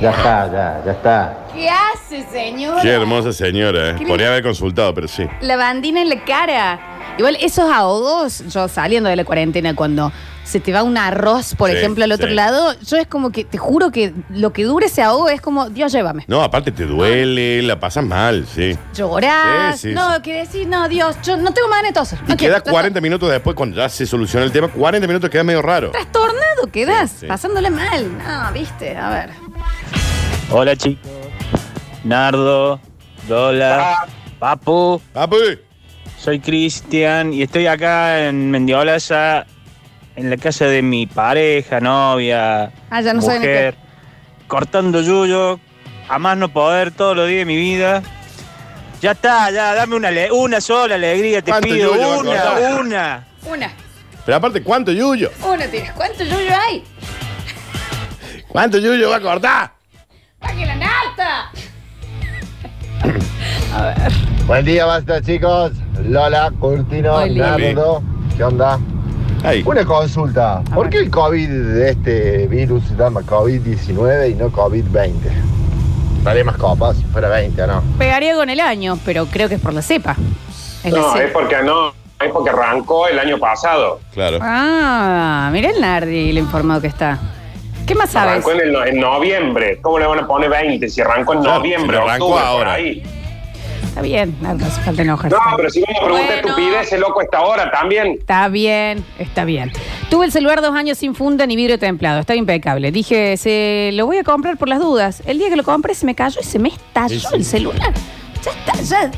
Ya 0.00 0.10
está, 0.12 0.50
ya, 0.50 0.82
ya 0.86 0.92
está. 0.92 1.39
¿Qué 1.54 1.68
hace, 1.68 2.24
señor? 2.30 2.80
Qué 2.80 2.88
hermosa 2.90 3.32
señora, 3.32 3.90
¿eh? 3.90 3.94
¿Qué 3.98 4.04
le- 4.04 4.08
Podría 4.08 4.28
haber 4.28 4.42
consultado, 4.42 4.94
pero 4.94 5.08
sí. 5.08 5.24
La 5.40 5.56
bandina 5.56 6.00
en 6.00 6.08
la 6.08 6.24
cara. 6.24 6.78
Igual 7.18 7.36
esos 7.40 7.70
ahogos, 7.70 8.44
yo 8.48 8.68
saliendo 8.68 9.10
de 9.10 9.16
la 9.16 9.24
cuarentena, 9.24 9.74
cuando 9.74 10.12
se 10.44 10.58
te 10.60 10.72
va 10.72 10.82
un 10.82 10.96
arroz, 10.96 11.54
por 11.56 11.68
Sí, 11.70 11.76
ejemplo, 11.76 12.04
al 12.04 12.12
otro 12.12 12.28
sí. 12.28 12.34
lado, 12.34 12.74
yo 12.80 12.96
es 12.96 13.06
como 13.06 13.30
que, 13.30 13.44
te 13.44 13.58
juro 13.58 13.90
que 13.90 14.14
lo 14.30 14.52
que 14.52 14.64
dure 14.64 14.86
ese 14.86 15.02
ahogo 15.02 15.28
es 15.28 15.40
como, 15.40 15.68
Dios, 15.70 15.92
llévame. 15.92 16.24
No, 16.28 16.42
aparte 16.42 16.70
te 16.72 16.86
duele, 16.86 17.62
la 17.62 17.78
pasas 17.78 18.04
mal, 18.04 18.46
sí. 18.52 18.76
Llorás. 18.94 19.80
Sí, 19.80 19.88
sí, 19.90 19.94
no, 19.94 20.22
que 20.22 20.34
decir, 20.34 20.66
no, 20.68 20.88
Dios, 20.88 21.16
yo 21.22 21.36
no 21.36 21.52
tengo 21.52 21.68
más 21.68 21.82
de 21.82 21.92
toser. 21.92 22.18
Y 22.26 22.30
No 22.30 22.36
quiero, 22.36 22.54
queda 22.62 22.72
40 22.72 23.00
minutos 23.00 23.30
después, 23.30 23.54
cuando 23.56 23.76
ya 23.76 23.88
se 23.88 24.06
soluciona 24.06 24.46
el 24.46 24.52
tema, 24.52 24.68
40 24.68 25.06
minutos 25.06 25.28
queda 25.28 25.44
medio 25.44 25.62
raro. 25.62 25.90
Trastornado 25.90 26.68
Sí, 26.72 26.84
sí. 27.20 27.26
pasándole 27.26 27.70
mal. 27.70 28.06
No, 28.18 28.52
viste, 28.52 28.96
a 28.96 29.10
ver. 29.10 29.30
Hola 30.52 30.74
chicos, 30.74 31.08
Nardo, 32.04 32.80
Lola, 33.28 34.06
Papu. 34.38 35.00
Papu. 35.12 35.36
Soy 36.18 36.40
Cristian 36.40 37.32
y 37.32 37.42
estoy 37.42 37.66
acá 37.66 38.26
en 38.28 38.50
Mendiolaza, 38.50 39.46
en 40.16 40.28
la 40.30 40.36
casa 40.36 40.66
de 40.66 40.82
mi 40.82 41.06
pareja, 41.06 41.80
novia, 41.80 42.72
Ah, 42.90 43.00
ya 43.00 43.14
no 43.14 43.22
saben 43.22 43.40
mujer, 43.40 43.74
cortando 44.46 45.00
yuyo, 45.00 45.58
a 46.08 46.18
más 46.18 46.36
no 46.36 46.48
poder 46.50 46.90
todos 46.90 47.16
los 47.16 47.26
días 47.28 47.40
de 47.40 47.44
mi 47.46 47.56
vida. 47.56 48.02
Ya 49.00 49.12
está, 49.12 49.50
ya, 49.50 49.74
dame 49.74 49.96
una, 49.96 50.10
una 50.32 50.60
sola 50.60 50.96
alegría, 50.96 51.40
te 51.40 51.50
¿Cuánto 51.52 51.68
pido, 51.68 51.92
una, 51.92 52.78
una. 52.80 53.26
Una, 53.46 53.72
Pero 54.26 54.36
aparte, 54.36 54.62
¿cuánto 54.62 54.92
yuyo? 54.92 55.30
una 55.42 55.66
tienes. 55.68 55.92
¿Cuánto 55.92 56.22
yuyo 56.24 56.54
hay? 56.54 56.84
¿Cuánto 58.48 58.76
yuyo 58.78 59.08
va 59.08 59.16
a 59.16 59.20
cortar? 59.20 59.72
¡Pague 60.38 60.66
la 60.66 60.74
nata! 60.76 61.49
Buen 64.46 64.64
día, 64.64 64.84
basta 64.86 65.20
chicos. 65.22 65.72
Lola, 66.04 66.50
Curtino. 66.58 67.24
Nardo. 67.26 68.02
¿Qué 68.36 68.44
onda? 68.44 68.78
Ahí. 69.44 69.62
Una 69.64 69.84
consulta. 69.84 70.62
¿Por 70.74 70.90
qué 70.90 70.98
el 70.98 71.10
COVID 71.10 71.48
de 71.48 71.90
este 71.90 72.46
virus 72.48 72.84
se 72.84 72.94
llama 72.96 73.20
COVID-19 73.22 74.32
y 74.32 74.34
no 74.34 74.50
COVID-20? 74.50 75.12
Estaría 76.18 76.44
más 76.44 76.56
copa 76.56 76.92
si 76.94 77.02
fuera 77.04 77.28
20, 77.28 77.62
¿o 77.62 77.66
no? 77.66 77.82
Pegaría 77.98 78.34
con 78.34 78.50
el 78.50 78.60
año, 78.60 78.98
pero 79.04 79.26
creo 79.26 79.48
que 79.48 79.54
es 79.54 79.60
por 79.60 79.72
la 79.72 79.82
cepa. 79.82 80.16
Es 80.84 80.92
la 80.92 80.98
No, 80.98 81.12
cepa. 81.12 81.24
es 81.24 81.30
porque 81.32 81.56
no, 81.64 81.88
es 82.20 82.30
porque 82.32 82.50
arrancó 82.50 83.06
el 83.06 83.18
año 83.18 83.38
pasado. 83.38 84.00
Claro. 84.12 84.38
Ah, 84.42 85.48
mira 85.52 85.70
el 85.70 85.80
Nardi, 85.80 86.32
lo 86.32 86.40
informado 86.40 86.80
que 86.82 86.88
está. 86.88 87.18
¿Qué 87.86 87.94
más 87.94 88.10
sabes? 88.10 88.32
Arrancó 88.32 88.52
en, 88.52 88.60
el 88.60 88.72
no- 88.72 88.84
en 88.84 89.00
noviembre. 89.00 89.78
¿Cómo 89.80 89.98
le 89.98 90.06
van 90.06 90.18
a 90.18 90.26
poner 90.26 90.50
20 90.50 90.88
si 90.88 91.00
arrancó 91.00 91.32
en 91.34 91.40
Claro, 91.40 91.58
noviembre? 91.58 91.96
si 91.96 92.02
arrancó 92.02 92.24
octubre, 92.26 92.42
por 92.42 92.48
ahora. 92.48 92.72
ahí? 92.74 93.02
Está 93.90 94.02
bien, 94.02 94.36
no 94.40 94.54
no 94.54 94.66
hace 94.66 94.80
falta 94.82 95.02
enojarse. 95.02 95.36
No, 95.36 95.56
pero 95.56 95.68
si 95.68 95.82
vamos 95.82 95.96
a 96.00 96.04
preguntar 96.04 96.26
Bueno. 96.42 96.48
estupidez, 96.48 96.92
el 96.92 97.00
loco 97.00 97.20
esta 97.22 97.40
hora 97.42 97.70
también. 97.72 98.06
Está 98.20 98.46
bien, 98.48 99.04
está 99.18 99.44
bien. 99.44 99.72
Tuve 100.08 100.26
el 100.26 100.32
celular 100.32 100.62
dos 100.62 100.74
años 100.76 100.96
sin 100.96 101.14
funda 101.14 101.44
ni 101.46 101.56
vidrio 101.56 101.78
templado. 101.78 102.20
Estaba 102.20 102.36
impecable. 102.36 102.92
Dije, 102.92 103.36
se 103.36 103.90
lo 103.94 104.06
voy 104.06 104.18
a 104.18 104.24
comprar 104.24 104.56
por 104.56 104.68
las 104.68 104.78
dudas. 104.78 105.22
El 105.26 105.38
día 105.38 105.48
que 105.50 105.56
lo 105.56 105.64
compré 105.64 105.94
se 105.94 106.06
me 106.06 106.14
cayó 106.14 106.40
y 106.40 106.44
se 106.44 106.58
me 106.60 106.68
estalló 106.68 107.18
Sí, 107.20 107.26
sí. 107.28 107.34
el 107.34 107.44
celular. 107.44 107.92
Ya 108.44 108.50
está, 108.52 108.80
ya. 108.80 109.10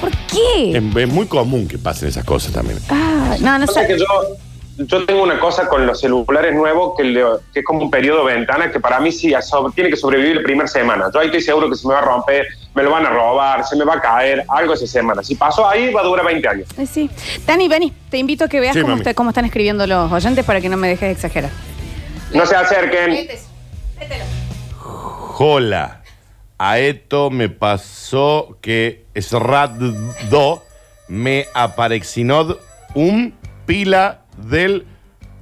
¿Por 0.00 0.10
qué? 0.10 0.70
Es, 0.76 0.96
es 0.96 1.08
muy 1.08 1.26
común 1.26 1.68
que 1.68 1.76
pasen 1.78 2.08
esas 2.08 2.24
cosas 2.24 2.52
también. 2.52 2.78
Ah, 2.88 3.36
no, 3.40 3.58
no 3.58 3.66
Pasa 3.66 3.82
sé. 3.82 3.86
que 3.88 3.98
yo, 3.98 4.06
yo 4.78 5.04
tengo 5.04 5.22
una 5.22 5.38
cosa 5.38 5.68
con 5.68 5.86
los 5.86 6.00
celulares 6.00 6.54
nuevos 6.54 6.94
que, 6.96 7.04
le- 7.04 7.22
que 7.52 7.60
es 7.60 7.64
como 7.64 7.82
un 7.82 7.90
periodo 7.90 8.26
de 8.26 8.34
ventana 8.36 8.70
que 8.72 8.80
para 8.80 8.98
mí 9.00 9.12
sí 9.12 9.32
so- 9.42 9.70
tiene 9.74 9.90
que 9.90 9.96
sobrevivir 9.96 10.36
la 10.36 10.42
primera 10.42 10.66
semana. 10.66 11.10
Yo 11.12 11.20
ahí 11.20 11.26
estoy 11.26 11.42
seguro 11.42 11.68
que 11.68 11.76
se 11.76 11.86
me 11.86 11.92
va 11.94 12.00
a 12.00 12.04
romper, 12.04 12.46
me 12.74 12.82
lo 12.82 12.90
van 12.90 13.04
a 13.06 13.10
robar, 13.10 13.64
se 13.66 13.76
me 13.76 13.84
va 13.84 13.94
a 13.94 14.00
caer, 14.00 14.44
algo 14.48 14.72
esa 14.74 14.86
semana. 14.86 15.22
Si 15.22 15.34
pasó 15.34 15.68
ahí, 15.68 15.92
va 15.92 16.00
a 16.00 16.04
durar 16.04 16.24
20 16.24 16.48
años. 16.48 16.68
Eh, 16.78 16.86
sí. 16.86 17.10
Dani, 17.46 17.68
vení, 17.68 17.92
te 18.10 18.18
invito 18.18 18.44
a 18.44 18.48
que 18.48 18.60
veas 18.60 18.74
Sí, 18.74 18.80
cómo, 18.80 18.90
mami. 18.92 19.00
está- 19.02 19.14
cómo 19.14 19.30
están 19.30 19.44
escribiendo 19.44 19.86
los 19.86 20.10
oyentes 20.10 20.44
para 20.44 20.60
que 20.60 20.68
no 20.68 20.76
me 20.76 20.88
dejes 20.88 21.08
de 21.08 21.12
exagerar. 21.12 21.50
No 22.32 22.46
se 22.46 22.56
acerquen. 22.56 23.28
Jola. 24.78 25.98
A 26.58 26.78
esto 26.78 27.30
me 27.30 27.48
pasó 27.48 28.56
que 28.60 29.04
Sraddo 29.16 30.62
me 31.08 31.46
aparecinó 31.54 32.56
un 32.94 33.34
pila 33.66 34.20
del 34.36 34.86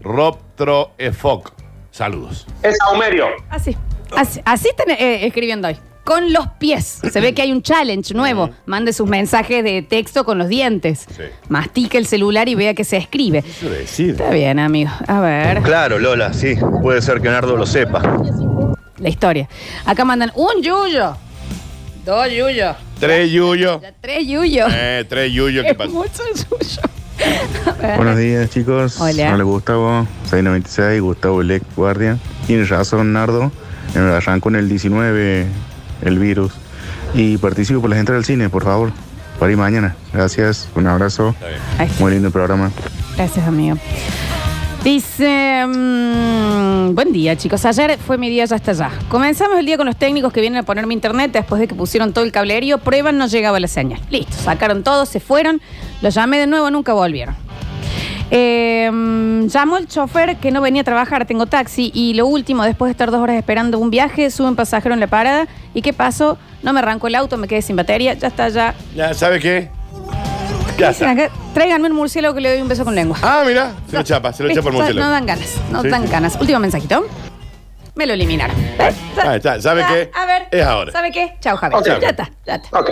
Roptro 0.01 0.93
Efoc. 0.97 1.53
Saludos. 1.91 2.47
Es 2.63 2.79
Aumerio. 2.87 3.27
Así, 3.51 3.77
así, 4.17 4.41
así 4.45 4.69
están 4.69 4.91
eh, 4.91 5.27
escribiendo 5.27 5.69
hoy. 5.69 5.77
Con 6.11 6.33
los 6.33 6.49
pies. 6.59 6.99
Se 7.13 7.21
ve 7.21 7.35
que 7.35 7.43
hay 7.43 7.53
un 7.53 7.63
challenge 7.63 8.15
nuevo. 8.15 8.51
Mande 8.67 8.93
sus 8.93 9.09
mensajes 9.09 9.63
de 9.63 9.83
texto 9.83 10.25
con 10.25 10.39
los 10.39 10.49
dientes. 10.49 11.07
Mastique 11.49 11.97
el 11.99 12.05
celular 12.05 12.49
y 12.49 12.57
vea 12.57 12.75
que 12.75 12.83
se 12.83 12.97
escribe. 12.97 13.45
Está 13.97 14.31
bien, 14.31 14.59
amigo. 14.59 14.91
A 15.07 15.21
ver, 15.21 15.63
Claro, 15.63 16.01
Lola, 16.01 16.33
sí. 16.33 16.57
Puede 16.83 17.01
ser 17.01 17.21
que 17.21 17.29
Nardo 17.29 17.57
lo 17.57 17.65
sepa. 17.65 18.03
la 18.99 19.09
historia. 19.09 19.49
Acá 19.87 20.05
mandan 20.05 20.33
un 20.35 20.61
yuyo. 20.61 21.17
Dos 22.05 22.27
yuyos. 22.29 22.75
Tres 22.99 23.31
Yuyo. 23.31 23.81
Tres 24.01 24.27
yuyos. 24.27 24.69
Eh, 24.75 25.05
tres 25.09 25.33
Yuyo. 25.33 25.63
¿Qué 25.63 25.69
Es 25.71 25.77
pasa? 25.77 25.91
mucho 25.91 26.23
yuyo. 26.35 26.83
A 27.67 27.73
ver. 27.81 27.97
Buenos 27.99 28.19
días, 28.19 28.51
chicos. 28.51 29.01
Hola. 29.01 29.33
Hola, 29.33 29.45
Gustavo. 29.45 30.09
696, 30.25 31.01
Gustavo 31.03 31.41
Elec 31.41 31.63
Guardia. 31.77 32.19
Tienes 32.49 32.69
razón, 32.69 33.13
Nardo. 33.13 33.53
Eh, 33.95 33.99
Arrancó 34.01 34.49
en 34.49 34.57
el 34.57 34.69
19 34.69 35.47
el 36.03 36.19
virus. 36.19 36.53
Y 37.15 37.39
participo 37.39 37.81
por 37.81 37.91
las 37.91 37.99
entradas 37.99 38.21
al 38.21 38.25
cine, 38.25 38.49
por 38.49 38.65
favor. 38.65 38.93
Para 39.39 39.53
ir 39.53 39.59
mañana. 39.59 39.97
Gracias. 40.13 40.69
Un 40.75 40.87
abrazo. 40.87 41.35
Está. 41.79 42.03
Muy 42.03 42.13
lindo 42.13 42.29
el 42.29 42.33
programa. 42.33 42.71
Gracias, 43.17 43.47
amigo. 43.47 43.77
Dice, 44.85 45.67
mm, 45.67 46.95
buen 46.95 47.13
día 47.13 47.37
chicos, 47.37 47.67
ayer 47.67 47.99
fue 47.99 48.17
mi 48.17 48.31
día 48.31 48.47
ya 48.47 48.57
hasta 48.57 48.71
allá. 48.71 48.91
Comenzamos 49.11 49.59
el 49.59 49.67
día 49.67 49.77
con 49.77 49.85
los 49.85 49.97
técnicos 49.97 50.33
que 50.33 50.41
vienen 50.41 50.61
a 50.61 50.63
ponerme 50.63 50.95
internet 50.95 51.33
después 51.33 51.61
de 51.61 51.69
que 51.69 51.75
pusieron 51.75 52.15
todo 52.15 52.25
el 52.25 52.33
cablerío, 52.33 52.79
prueban, 52.79 53.19
no 53.19 53.27
llegaba 53.27 53.61
la 53.61 53.69
señal. 53.69 54.01
Listo, 54.09 54.33
sacaron 54.33 54.83
todo, 54.83 55.05
se 55.05 55.21
fueron, 55.21 55.61
los 56.01 56.15
llamé 56.15 56.39
de 56.39 56.47
nuevo, 56.47 56.71
nunca 56.71 56.95
volvieron. 56.95 57.37
Eh, 58.31 58.89
mm, 58.93 59.47
llamó 59.49 59.77
el 59.79 59.89
chofer 59.89 60.37
que 60.37 60.51
no 60.53 60.61
venía 60.61 60.83
a 60.83 60.85
trabajar, 60.85 61.27
tengo 61.27 61.47
taxi 61.47 61.91
y 61.95 62.15
lo 62.15 62.27
último, 62.27 62.63
después 62.65 62.89
de 62.89 62.93
estar 62.93 63.11
dos 63.11 63.21
horas 63.21 63.37
esperando 63.37 63.79
un 63.79 63.91
viaje, 63.91 64.31
sube 64.31 64.49
un 64.49 64.57
pasajero 64.57 64.95
en 64.95 65.01
la 65.01 65.09
parada 65.09 65.49
y 65.75 65.83
¿qué 65.83 65.93
pasó? 65.93 66.39
No 66.63 66.73
me 66.73 66.79
arrancó 66.79 67.09
el 67.09 67.17
auto, 67.17 67.37
me 67.37 67.49
quedé 67.49 67.63
sin 67.63 67.75
batería, 67.77 68.15
ya 68.15 68.29
está, 68.29 68.49
ya. 68.49 68.75
Ya, 68.95 69.15
¿sabe 69.15 69.41
qué? 69.41 69.69
Ya 70.79 70.89
Dicen 70.91 71.09
está. 71.11 71.25
acá, 71.25 71.35
Tráiganme 71.55 71.89
un 71.91 71.97
murciélago 71.97 72.35
que 72.35 72.41
le 72.41 72.53
doy 72.53 72.63
un 72.63 72.69
beso 72.69 72.85
con 72.85 72.95
lengua. 72.95 73.19
Ah, 73.23 73.43
mira, 73.47 73.73
se 73.91 73.97
lo 73.97 74.03
chapa, 74.05 74.33
se 74.33 74.43
lo 74.45 74.49
Listo, 74.49 74.63
chapa 74.63 74.71
el 74.71 74.75
ya 74.77 74.83
murciélago. 74.83 75.07
No 75.09 75.13
dan 75.13 75.27
ganas, 75.27 75.57
no 75.73 75.83
Sí, 75.83 75.89
dan 75.89 76.03
sí. 76.07 76.13
ganas. 76.13 76.37
Último 76.41 76.59
mensajito. 76.61 77.05
Me 77.97 78.07
lo 78.07 78.15
eliminaron. 78.15 78.57
Ahí 79.23 79.37
está, 79.37 79.61
¿sabe 79.61 79.83
Ah, 79.83 79.89
qué? 79.93 80.11
A 80.15 80.25
ver. 80.25 80.49
Es 80.53 80.65
ahora. 80.65 80.93
¿Sabe 80.93 81.11
qué? 81.11 81.35
Chao, 81.41 81.57
Javier. 81.57 81.81
Ok. 81.81 82.01
Ya 82.01 82.09
está, 82.11 82.31
ya 82.47 82.55
está. 82.55 82.79
Ok. 82.79 82.91